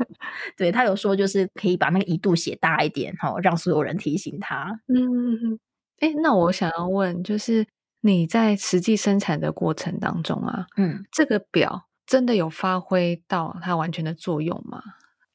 [0.58, 4.80] 对他有说就是可以把那个一度写大一点，哈，让所有人提醒他。
[4.88, 5.60] 嗯，
[6.00, 7.66] 哎，那我想要问就是。
[8.02, 14.80] 你在实际生产的过程当中啊，嗯，这个表真的有发挥到它完全的作用吗？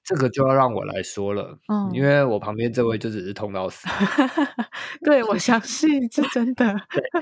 [0.05, 3.89] 这个就要让我来说了，嗯，因为我旁边这位就只是痛到死，
[5.05, 6.73] 对我相信是真的。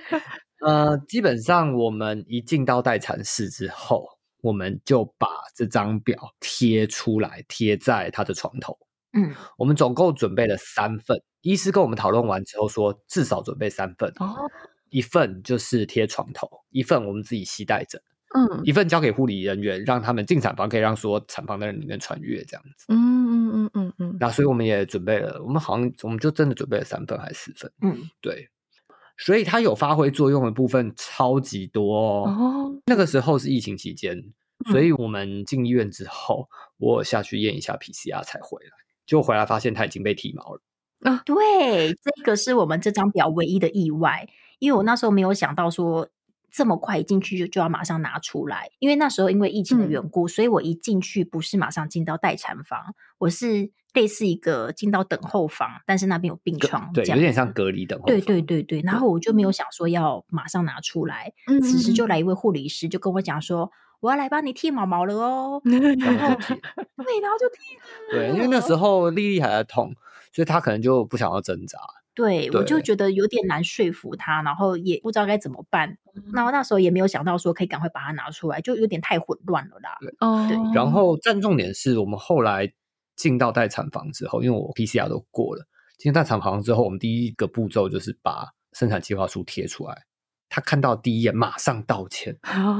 [0.60, 8.78] 呃，基本上我们一进到待产室之后，我们就把这张表贴出来，贴在他的床头。
[9.12, 14.50] 嗯，我们总共准备了三份，医师跟我们讨论完之后说，至少准备三份哦。
[14.90, 18.02] 一份就是贴床头，一份我们自己携带着，
[18.34, 24.16] 嗯，一份交给护理人员，让他们进产房可以让所有产房的人里面穿越这样子，嗯嗯嗯嗯嗯。
[24.18, 28.48] 那所以我们也准备了，我们好像我们就真的准备了三份还是四份，嗯，对。
[29.18, 32.80] 所以它有发挥作用的部分超级多哦。
[32.86, 34.32] 那个时候是疫情期间，
[34.70, 38.70] 所以我们进医院之后，我下去验一下 PCR 才回来，
[39.04, 40.60] 就回来发现它已经被剃毛了。
[41.00, 44.28] 啊，对，这个是我们这张表唯一的意外。
[44.58, 46.08] 因为我那时候没有想到说
[46.58, 58.06] 这么快一进去就就要马上拿出来，因为那时候因为疫情的缘故，所以我一进去不是马上进到待产房，我是类似一个进到等候房，但是那边有病床，对，有点像隔离等候。
[58.06, 68.10] 对对对对，然后我就没有想说要马上拿出来，此时就来一位护理师就跟我讲说，我要来帮你剃毛毛了哦， 然后对，然后就剃了。
[68.10, 69.94] 对，因为那时候丽丽还在痛，
[70.32, 71.78] 所以她可能就不想要挣扎。
[72.18, 75.96] 对，我就觉得有点难说服他，然后也不知道该怎么办。
[76.32, 79.96] 那我那时候也没有想到说可以赶快把它拿出来，就有点太混乱了啦。
[80.48, 82.72] 对，然后但重点是我们后来
[83.14, 85.64] 进到待产房之后，因为我 PCR 都过了，
[85.96, 90.02] 进到待产房之后，我们第一个步骤就是把生产计划书贴出来。
[90.48, 92.36] 他看到第一眼马上道歉。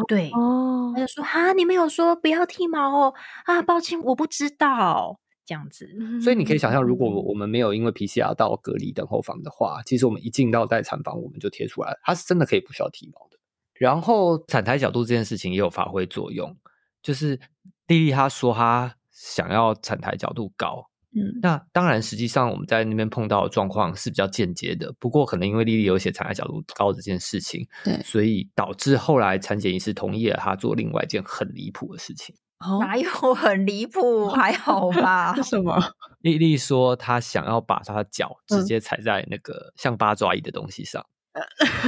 [0.08, 5.88] 对，哦，他就说：“哈，你没有说不要剃毛哦，啊，抱歉，我不知道。”这样子，
[6.22, 13.38] 所以你可以想象，如果我们没有因为 PCR 到隔离等候房的话，其实我们一进到待产房，我们就贴出来，它是真的可以不需要剃毛的。
[13.72, 16.54] 然后产台角度这件事情也有发挥作用，
[17.00, 17.40] 就是
[17.86, 20.84] 丽丽她说她想要产台角度高，
[21.16, 32.34] 嗯，那当然实际上我们在那边碰到的状况是比较间接的，不过可能因为丽丽有写产台角度高这件事情，对，所以导致后来产检医师同意了她做另外一件很离谱的事情。
[32.80, 34.28] 哪有很离谱？
[34.28, 35.34] 还好吧？
[35.42, 35.76] 什么？
[36.22, 41.04] 丽丽说她想要把她的脚直接踩在那个像八爪椅的东西上。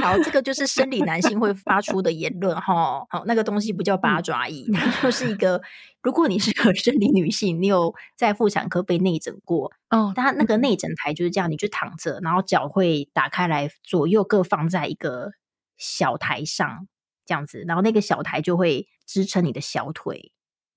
[0.01, 3.05] 好，这个就是生理男性会发出的言论哈。
[3.09, 5.61] 好，那个东西不叫八爪椅，它就是一个。
[6.01, 15.31] 如果你是个生理女性，你有在妇产科被内诊过哦，它那个内诊台就是这样，你就躺着，然后脚会打开来，左右各放在一个
[15.77, 16.87] 小台上，
[17.25, 20.31] 这样子，然后那个小台就会支撑你的小腿。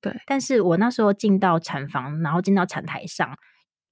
[0.05, 3.35] 对，但是我那时候进到产房，然后进到产台上，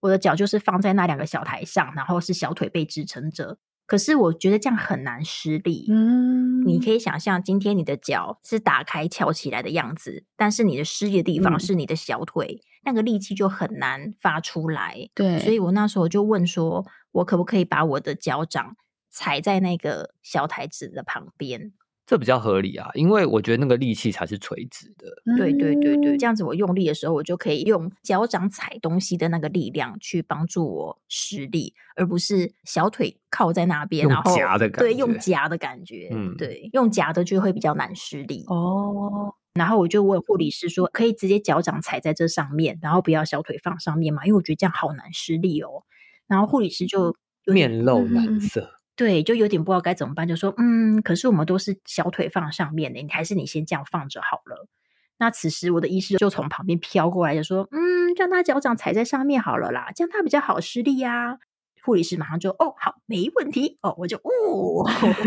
[0.01, 3.57] 我的脚就是放在那两个小台上，然后是小腿被支撑着。
[3.87, 5.87] 可是我觉得这样很难施力。
[5.91, 15.09] 嗯，你可以想象，今天你的脚是打开翘起来的样子，但是你的施力的地方是你的小腿，那个力气就很难发出来。
[15.15, 18.77] 对，所以我那时候就问说，我可不可以把我的脚掌
[19.11, 21.73] 踩在那个小台子的旁边？
[22.05, 25.07] 这比较合理啊，因为我觉得那个力气才是垂直的。
[25.37, 34.91] 对对对对，这样子我用力的时候，我就可以用脚掌踩东西的那个力量去帮助我施力，而不是小腿靠在那边，然后夹的感觉。
[34.91, 36.09] 对，用夹的感觉。
[36.13, 38.45] 嗯，对，用夹的就会比较难施力。
[38.49, 39.35] 哦。
[39.55, 44.25] 然后我就问护理师说，可以直接脚掌踩在这上面，然后不要小腿放上面嘛？
[44.25, 45.85] 因为我觉得这样好难施力哦。
[46.27, 48.69] 然后护理师就面露难色。
[48.97, 54.69] 对，就有点不知道该怎么办，就说嗯，可是我们都是小腿放上面的，你还是你先这样放着好了。
[55.19, 61.39] 那此时我的医师就从旁边飘过来，就说：“嗯，让他脚掌踩在上面好了啦，这样他比较好施力呀。”
[61.85, 64.85] 护理师马上就：“哦，好，没问题。”哦，我就哦，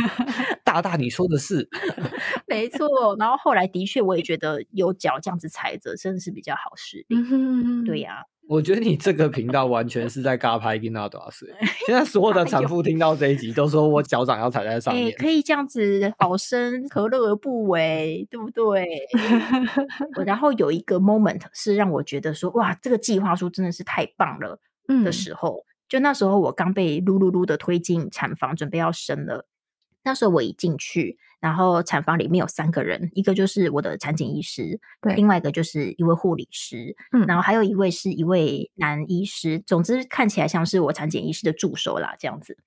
[0.63, 1.67] 大大你说的是
[2.47, 3.15] 没错。
[3.19, 7.17] 然后后来的确我也觉得有脚这样子踩着真的是比较好施力。
[7.85, 8.23] 对呀。
[8.47, 11.49] 我觉得你这个频道完全是在尬拍跟那多少岁？
[11.85, 18.87] 现在所有的产妇听到这一集都说我脚掌要踩在上面，可以这样子好生何乐而不为，对不对？
[20.25, 24.59] 然后有一个 moment 是让我觉得说哇，这个计划书真的是太棒了
[25.03, 29.47] 的时候，就那时候我刚被噜噜噜的推进产房，准备要生了。
[30.03, 31.17] 那时候我一进去。
[31.45, 42.57] 然后产房里面有三个人，一个就是我的产检医师，对，另外一个就是一位护理师，嗯，然后还有一位是一位男医师，总之看起来像是我产检医师的助手啦，这样子。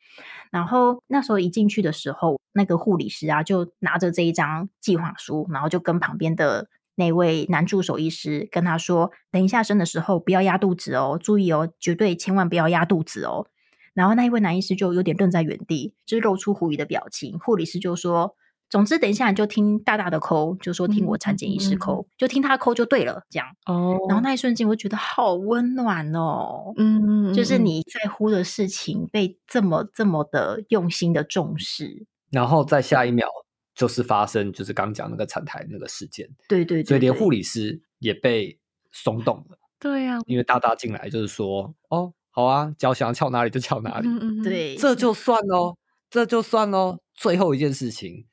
[0.52, 13.48] 然后那时候一进去的时候，那个护理师啊就拿着这一张计划书，然后就跟旁边的那位男助手医师跟他说：“等一下生的时候不要压肚子哦，注意哦，绝对千万不要压肚子哦。”
[13.92, 17.36] 然后那一位男医师就有点愣在原地，就是露出狐疑的表情。
[17.40, 18.36] 护理师就说。
[18.70, 23.48] 总之，等一下你就听大大的抠，就说听我产检医师抠，就听他抠就对了，这样。
[23.64, 23.96] 哦。
[24.08, 26.74] 然后那一瞬间，我觉得好温暖哦。
[26.76, 27.34] 嗯嗯。
[27.34, 33.26] 就是你在乎的事情被这么这么的用心的重视，然后在下一秒
[33.74, 36.28] 就是发生，就是刚讲那个产台那个事件。
[36.46, 36.84] 对对。
[36.84, 38.58] 所以连护理师也被
[38.92, 39.58] 松动了。
[39.78, 40.18] 对呀。
[40.26, 44.06] 因为大大进来就是说，哦，好啊，脚想要翘哪里就翘哪里。
[44.06, 44.42] 嗯嗯。
[44.42, 44.76] 对。
[44.76, 45.78] 这就算喽，
[46.10, 46.98] 这就算喽。
[47.14, 48.26] 最后一件事情。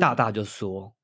[0.00, 0.94] 大大就说：“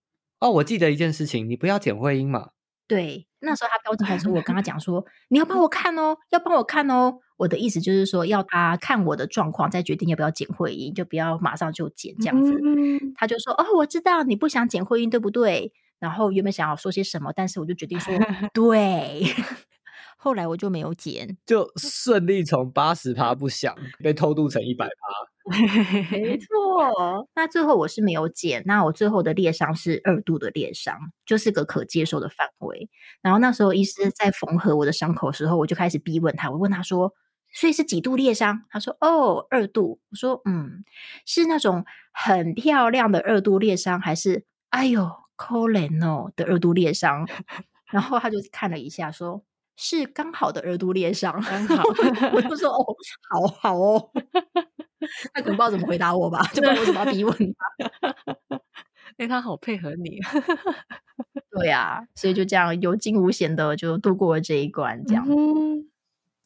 [0.41, 2.51] 哦，我记得一件事情，你不要剪会阴嘛。”
[2.89, 12.53] 对，那时候他标准还是我跟他讲说：“你要帮我看哦，要帮我看哦。”我的意思就是说，要他看我的状况，再决定要不要剪会阴，就不要马上就剪这样子。
[13.15, 18.13] 他就说：“哦，我知道你不想剪会阴，对不对？”然后原本想要说些什么，但是我就决定说：
[18.55, 19.25] “对。
[20.17, 23.73] ”后来我就没有剪，就顺利从八十趴不想
[24.03, 24.93] 被偷渡成一百趴，
[26.11, 27.27] 没错。
[27.35, 30.97] 那最后我是没有剪，那我最后的裂伤是二度的裂伤，
[31.27, 32.89] 就是个可接受的范围。
[33.23, 37.13] 然后那时候医师在缝合我的伤口的时候，我就开始逼问他，我问他说
[37.53, 40.85] ：“所以是几度裂伤？”他说：“哦，二度。”我说：“嗯，
[41.27, 47.27] 是那种很漂亮的二度裂伤，还是哎呦抠脸哦的二度裂伤？
[47.91, 49.43] ”然后他就看了一下说。
[49.81, 51.85] 是刚好的二度裂伤，刚好，
[52.35, 52.85] 我就说哦，
[53.31, 54.11] 好好哦，
[55.33, 58.61] 他可能不知道怎么回答我吧， 就不知道为什么要逼问他。
[59.19, 60.21] 哎，他好配合你，
[61.51, 65.05] 对呀，所以就这样有惊无险的就度过了这一关。
[65.07, 65.27] 这样，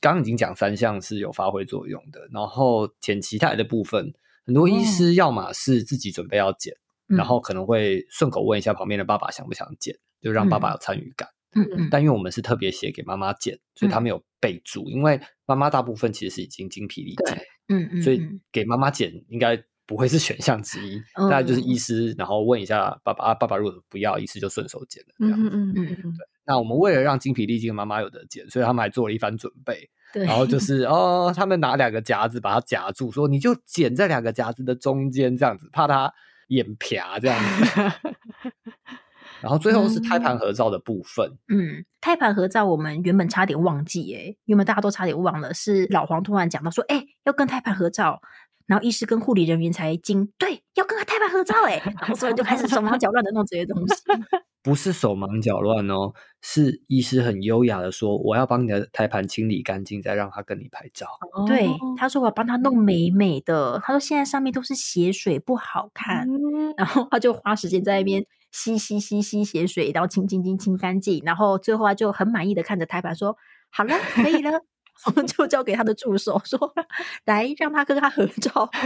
[0.00, 4.14] 刚刚已经讲三项是有发挥作用的，然后剪脐带的部分，
[4.46, 6.74] 很多医师要么是自己准备要剪，
[7.06, 11.28] 然后可能会顺口问一下旁边的爸爸想不想剪，就让爸爸有参与感。
[11.54, 14.88] 嗯嗯，但因为我们是特别写给妈妈剪，所以他没有备注。
[14.88, 17.36] 因为妈妈大部分其实是已经精疲力尽，
[17.72, 18.20] 嗯嗯，所以
[18.50, 21.00] 给妈妈剪应该不会是选项之一。
[21.14, 25.48] 大概就是医师，然后问一下爸爸啊，爸爸如果不要，医师就顺手剪了这样子。
[25.48, 26.26] 嗯嗯嗯嗯，对。
[26.44, 29.88] 那我们为了让精疲力尽的妈妈有的剪，所以他们还做了一番准备。
[30.12, 36.12] 对，然后就 是哦，他们拿两个夹子把它夹住，说你就剪在两个夹子的中间这样子，怕它
[36.48, 37.64] 眼撇这样子。
[39.42, 41.36] 然后最后是胎盘合照的部分。
[41.48, 48.22] 嗯，胎盘合照我们原本差点忘记，哎，原本大家都差点忘了，是老黄突然讲到说，哎，要跟胎盘合照，
[48.66, 53.94] 然后医师跟护理人员才惊，对，要跟胎盘合照，哎，然后所以就开始手忙脚乱的弄这些东西。
[54.64, 61.08] 不是手忙脚乱哦，是医师很优雅的说，我要帮你的胎盘清理干净，再让他跟你拍照。
[61.48, 66.28] 对，他说我要帮他弄美美的，他说现在上面都是血水，不好看，
[66.76, 68.24] 然后他就花时间在那边。
[68.52, 73.36] 吸吸吸吸血水，然后清清清清干净，然后最后他就很满意的看着胎盘说
[73.72, 74.52] ：“好了，可以了。
[75.06, 76.72] ”我们就交给他的助手说
[77.24, 78.70] ：“来，让他跟他合照。”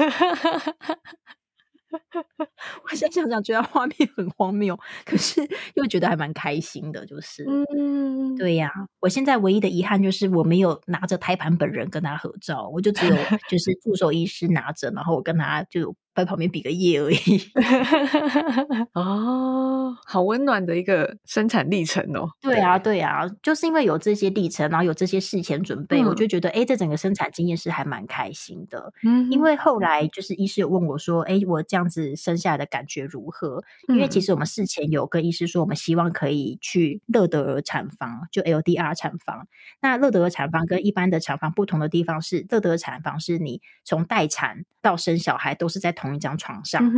[2.85, 5.41] 我现在想想，觉得画面很荒谬，可是
[5.75, 7.45] 又觉得还蛮开心的，就是，
[7.77, 8.71] 嗯，对呀。
[9.01, 13.17] 我现在唯一的遗憾就是我没有拿着胎盘本人跟他合照，我就只有
[13.49, 15.95] 就是助手医师拿着，然后我跟他就。
[16.17, 17.41] 在旁边比个耶而已。
[18.95, 22.29] 哦，好温暖的一个生产历程哦。
[22.41, 28.93] 对啊，对啊，就是因为有这些历程，然后有这些事前准备，我就觉得，哎，这整个生产经验是还蛮开心的。
[29.05, 33.63] 嗯，因为后来就是医师有问我说，哎，我这样子生下来的感觉如何？
[33.89, 39.47] 因为其实我们事前有跟医师说，我们希望可以去乐德尔产房，就 LDR 产房。
[39.81, 46.93] 那乐德尔产房跟一般的产房不同的地方是，乐德尔产房是你从待产到生小孩都是在同同一张床上。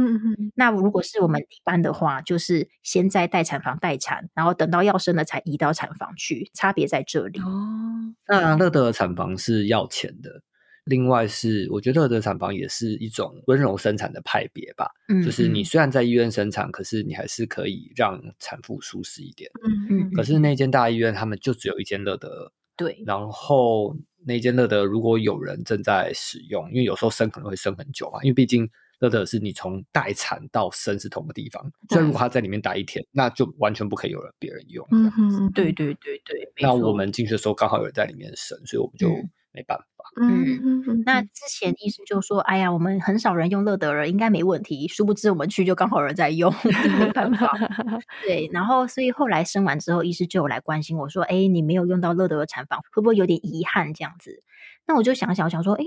[0.54, 7.40] 那如果是我们一般的话，就是先在待产房待产，然后等到要生了才移到产房去，差别在这里。
[7.40, 10.42] 哦，那乐德产房是要钱的。
[10.84, 14.90] 另外是，我觉得乐德产房也是一种温柔生产的派别吧。
[15.08, 19.50] 嗯，就是你虽然在医院生产，可是你还是可以让产妇舒适一点。
[19.62, 20.10] 嗯嗯。
[20.12, 22.52] 可是那间大医院，他们就只有一间乐德。
[22.74, 23.02] 对。
[23.06, 23.94] 然后
[24.24, 28.66] 那间乐德，如果有人正在使用，因为有时候生可能会生很久嘛，因为毕竟
[29.00, 34.86] 乐德是你从待产到生是同个地方，所以如果他在里面待一天，那就完全不可以有人别人用。
[34.90, 36.52] 嗯嗯，对对对对。
[36.60, 39.08] 那我们进去的时候刚好有人在里面生，所以我们就。
[39.50, 46.52] 没办法，嗯，那之前医生就说：“哎呀，我们很少人用乐德尔，应该没问题。”殊不知我们去就刚好有人在用，
[47.00, 47.58] 没办法。
[48.22, 54.42] 对，然后所以后来生完之后，医师就有来关心我说：“哎，你没有用到乐德的产房，会不会有点遗憾？”这样子，
[54.86, 55.82] 那我就想想想说：“哎，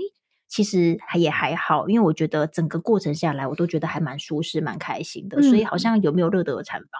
[0.52, 5.40] 其实还也还好，因为我觉得整个过程下来，我都觉得还蛮舒适、蛮开心的。
[5.40, 6.90] 所以好像有没有乐德尔产房，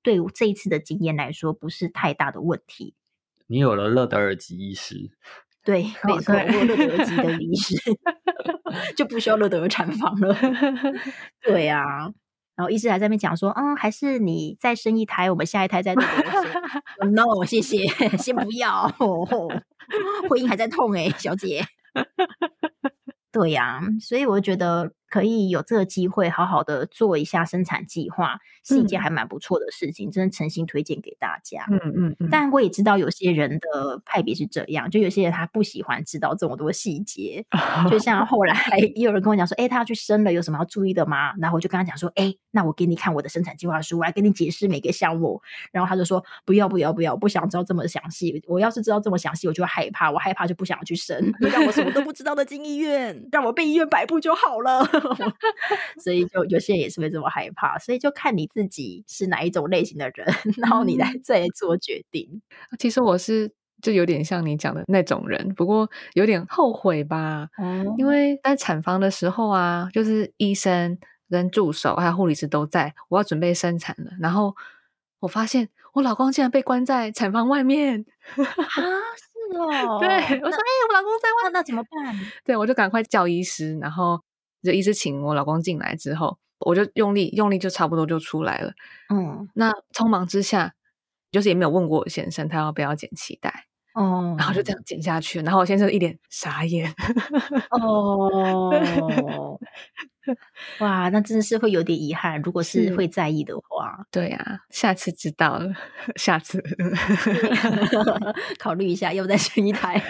[0.00, 2.94] 对这一次的经验来说，不是太大的问题。
[3.48, 5.10] 你有了乐德尔吉医师。
[5.64, 7.74] 对， 没错，乐德尔基的医师
[8.96, 10.32] 就不需要乐德尔产房了。
[11.42, 11.82] 对啊，
[12.54, 16.00] 然后医师还在那边讲说，嗯，还是你再生一胎，我们下一胎再乐
[17.00, 18.86] 德 No，谢谢，先不要，
[20.28, 21.64] 婚姻还在痛哎，小姐。
[23.34, 24.90] 对呀，所以我觉得。
[25.10, 31.66] 可以有这个机会，好好的做一下生产计划，是一件还蛮不错的事情，真的诚心推荐给大家。
[31.70, 32.28] 嗯嗯嗯。
[32.30, 37.44] 但我也知道有些人的派别是这样，就有些人他不喜欢知道这么多细节。
[37.90, 38.56] 就像后来
[38.94, 41.34] 也有人跟我讲说，哎，他要去生了，有什么要注意的吗？
[41.38, 45.42] 然后我就跟他讲说，哎，那我给你看我的生产计划书，我来给你解释每个项目。
[45.72, 48.40] 然后他就说，不要不要不要，不想知道这么详细。
[48.46, 51.20] 我要是知道这么详细，我就害怕，我害怕就不想去生。
[51.40, 54.86] 你让我什么都不知道的进医院，让我被医院摆布就好了。
[56.02, 60.26] 所以就有些人也是会这么害怕，所以就看你自己是哪一种类型的人，
[60.58, 62.42] 然后你来再做决定。
[62.78, 67.48] 其实我是就有点像你讲的那种人，不过有点后悔吧。
[67.58, 70.98] 嗯，因为在产房的时候啊，就是医生
[71.30, 74.54] 跟助手还有护理师都在，我要准备生产了，然后
[75.20, 78.04] 我发现我老公竟然被关在产房外面
[78.36, 78.44] 啊！
[79.16, 84.20] 是 哦，对我说：“哎，我老公在外，那怎么办？”对我就赶快叫医师，然后。
[84.62, 88.72] 就一直请我老公进来之后，我就用力用力，就差不多就出来了。
[89.12, 90.74] 嗯，那匆忙之下，
[91.30, 93.66] 就是也没有问过我先生他要不要剪脐带。
[93.94, 96.94] 哦，然后就这样剪下去，然后我先生一脸傻眼。
[97.70, 99.58] 哦，
[100.78, 102.40] 哇，那真的是会有点遗憾。
[102.42, 105.66] 如果是会在意的话，对呀，下次知道了，
[106.14, 106.62] 下次
[108.60, 110.00] 考虑一下，要不再生一胎。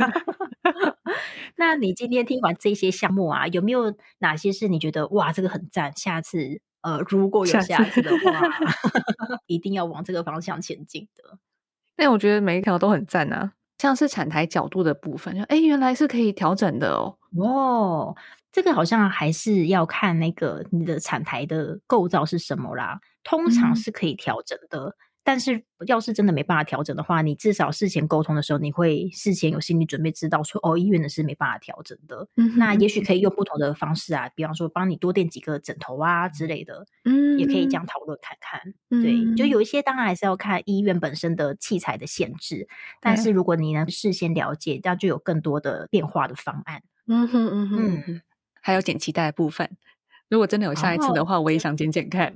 [1.61, 5.95] 那你今天听完这些项目啊，有没有哪些是你觉得哇，这个很赞？
[5.95, 8.41] 下次呃，如果有下次的话，
[9.47, 11.39] 一定要往这个方向前进的。
[11.99, 13.53] 那我觉得每一条都很赞啊。
[13.77, 17.19] 像是产台角度的部分，就哎，原来是可以调整的哦。
[17.37, 18.17] 哦，
[18.51, 23.01] 这个好像还是要看那个你的产台的构造是什么啦。
[23.23, 24.97] 通常是可以调整的。
[25.23, 32.27] 但是，要是真的没办法调整的话，你至少事前沟通的时候，你会事前有心理准备，知道说哦，医院的是没办法调整的。
[32.57, 38.61] 那也许可以用不同的方式啊，比方说帮你多垫几个枕头啊之类的，嗯，也可以这样讨论看看。
[39.03, 42.67] 对，就有一些当然还是要看医院本身的器材的限制，
[43.01, 46.83] 但是如果你能事先了解，那就有更多的变化的方案。
[47.07, 48.23] 嗯哼嗯哼，
[48.63, 49.77] 还有剪脐带的部分。
[50.31, 52.33] 如果真的有下一次的话，我也想剪剪看。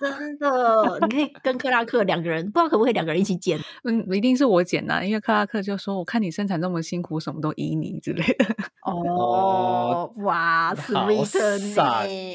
[0.00, 3.56] 真的，你可以跟克拉克两个人，不知道可不可以两个人一起剪？
[3.84, 8.46] 嗯，一定是我剪呐，因为克拉克就说：“我看你生产这么辛苦，什么都依你之类的。”
[8.84, 11.82] 哦，哇，sweet 呢？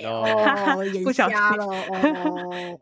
[0.08, 2.80] 哦，不想瞎了哦。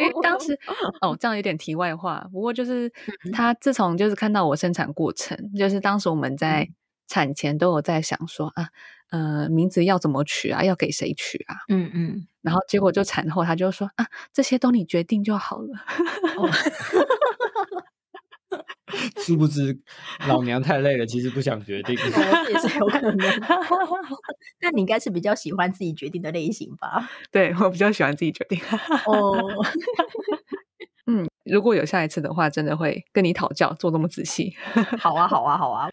[0.00, 0.58] 哎，当时
[1.02, 2.26] 哦，这样有点题外话。
[2.32, 2.90] 不过就是
[3.34, 6.70] 他自从就是看到我生产过程，就是当时我们在
[7.06, 8.68] 产前都有在想说啊。
[9.10, 10.62] 呃，名字要怎么取啊？
[10.64, 11.56] 要给谁取啊？
[11.68, 15.68] 嗯嗯，然后结果就产后，他就说啊，这些都你决定就好了。
[19.18, 19.78] 殊不知
[20.26, 23.18] 老娘太累了，其实不想决定，也是有可能。
[24.62, 27.08] 那你应该是比较喜欢自己决定的类型吧？
[27.30, 28.58] 对我比较喜欢自己决定。
[29.06, 29.36] 哦，
[31.06, 34.54] 嗯，如果有下一次的话，真的会跟你讨教，做那么仔细。
[34.98, 35.88] 好啊，好啊，好啊。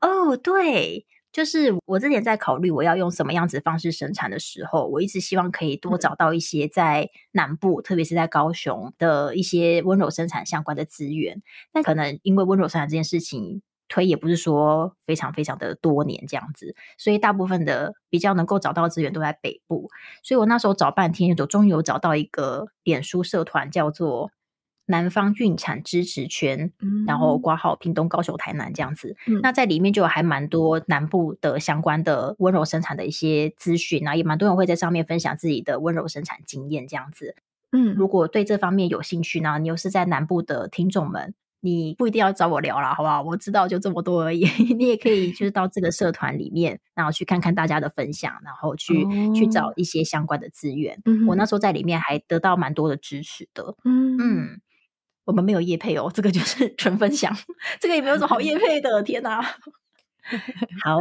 [0.00, 1.04] 哦，对。
[1.32, 11.42] 就是我之前在考虑我要用什么样子方式生产的时候，我一直希望可以多找到一些在南部，特别是在高雄的一些温柔生产相关的资源。
[11.72, 19.88] 但可能因为温柔生产这件事情推也不是说非常非常的多年这样子，所以大部分的比较能够找到资源都在北部。
[20.22, 24.30] 所以我那时候找半天，就终于有找到一个脸书社团，叫做
[24.92, 26.70] 南方孕产支持圈，
[27.06, 29.16] 然后挂号屏东、高雄、台南这样子。
[29.42, 37.34] 那在里面就有还蛮多南部的相关的温柔生产的一些资讯啊，也蛮多人会在上面分享自己的温柔生产经验这样子。
[37.72, 41.34] 嗯，如果对这方面有兴趣呢，你又是在南部的听众们。
[41.64, 43.22] 你不一定要找我聊啦，好不好？
[43.22, 44.44] 我知道就这么多而已。
[44.74, 51.00] 你也可以就是到这个社团里面，然后去看看大家的分享，然后去去找一些相关的资源。
[51.28, 53.76] 我那时候在里面还得到蛮多的支持的。
[53.84, 54.60] 嗯嗯，
[55.24, 57.34] 我们没有叶配哦，这个就是 纯分享，
[57.80, 59.02] 这个也没有什么好叶配的。
[59.02, 59.40] 天哪，
[60.84, 61.00] 好。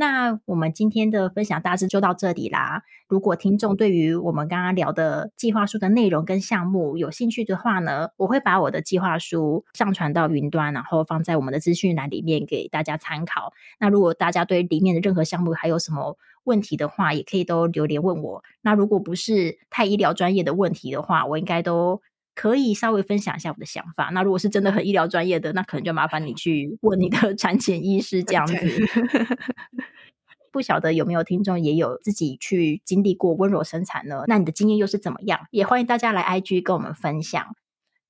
[0.00, 2.84] 那我们今天的分享大致就到这里啦。
[3.08, 13.52] 如果听众对于我们刚刚聊的计划书的内容跟项目有兴趣的话呢，我会把我的计划书上传到云端，然后放在我们的资讯栏里面给大家参考。
[13.80, 18.44] 那如果大家对里面的任何项目还有什么问题的话，也可以都留言问我。
[18.60, 22.00] 那如果不是太医疗专业的问题的话，我应该都。
[22.38, 24.10] 可以稍微分享一下我的想法。
[24.12, 28.54] 那如果是真的很医疗专业的，那可能就麻烦你去问你的产检医师这 样子。
[30.52, 34.22] 不晓得有没有听众也有自己去经历过温柔生产呢？
[34.28, 35.40] 那你的经验又是怎么样？
[35.50, 37.44] 也欢迎大家来 IG 跟我们分享。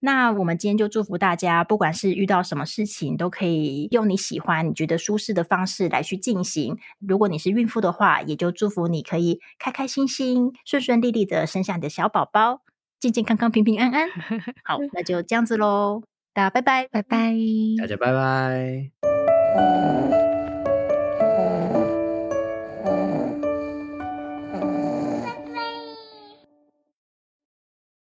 [0.01, 6.77] 那我们今天就祝福大家，不管是遇到什么事情，都可以用你喜欢、你觉得舒适的方式来去进行。
[7.01, 12.61] 如果你是孕妇的话，也就祝福你可以开开心心、顺顺利利的生下你的小宝宝。
[13.01, 14.09] 健健康康、平平安安，
[14.65, 16.03] 好，那就这样子喽，
[16.35, 17.33] 大家拜拜，拜拜，
[17.79, 20.28] 大家拜拜。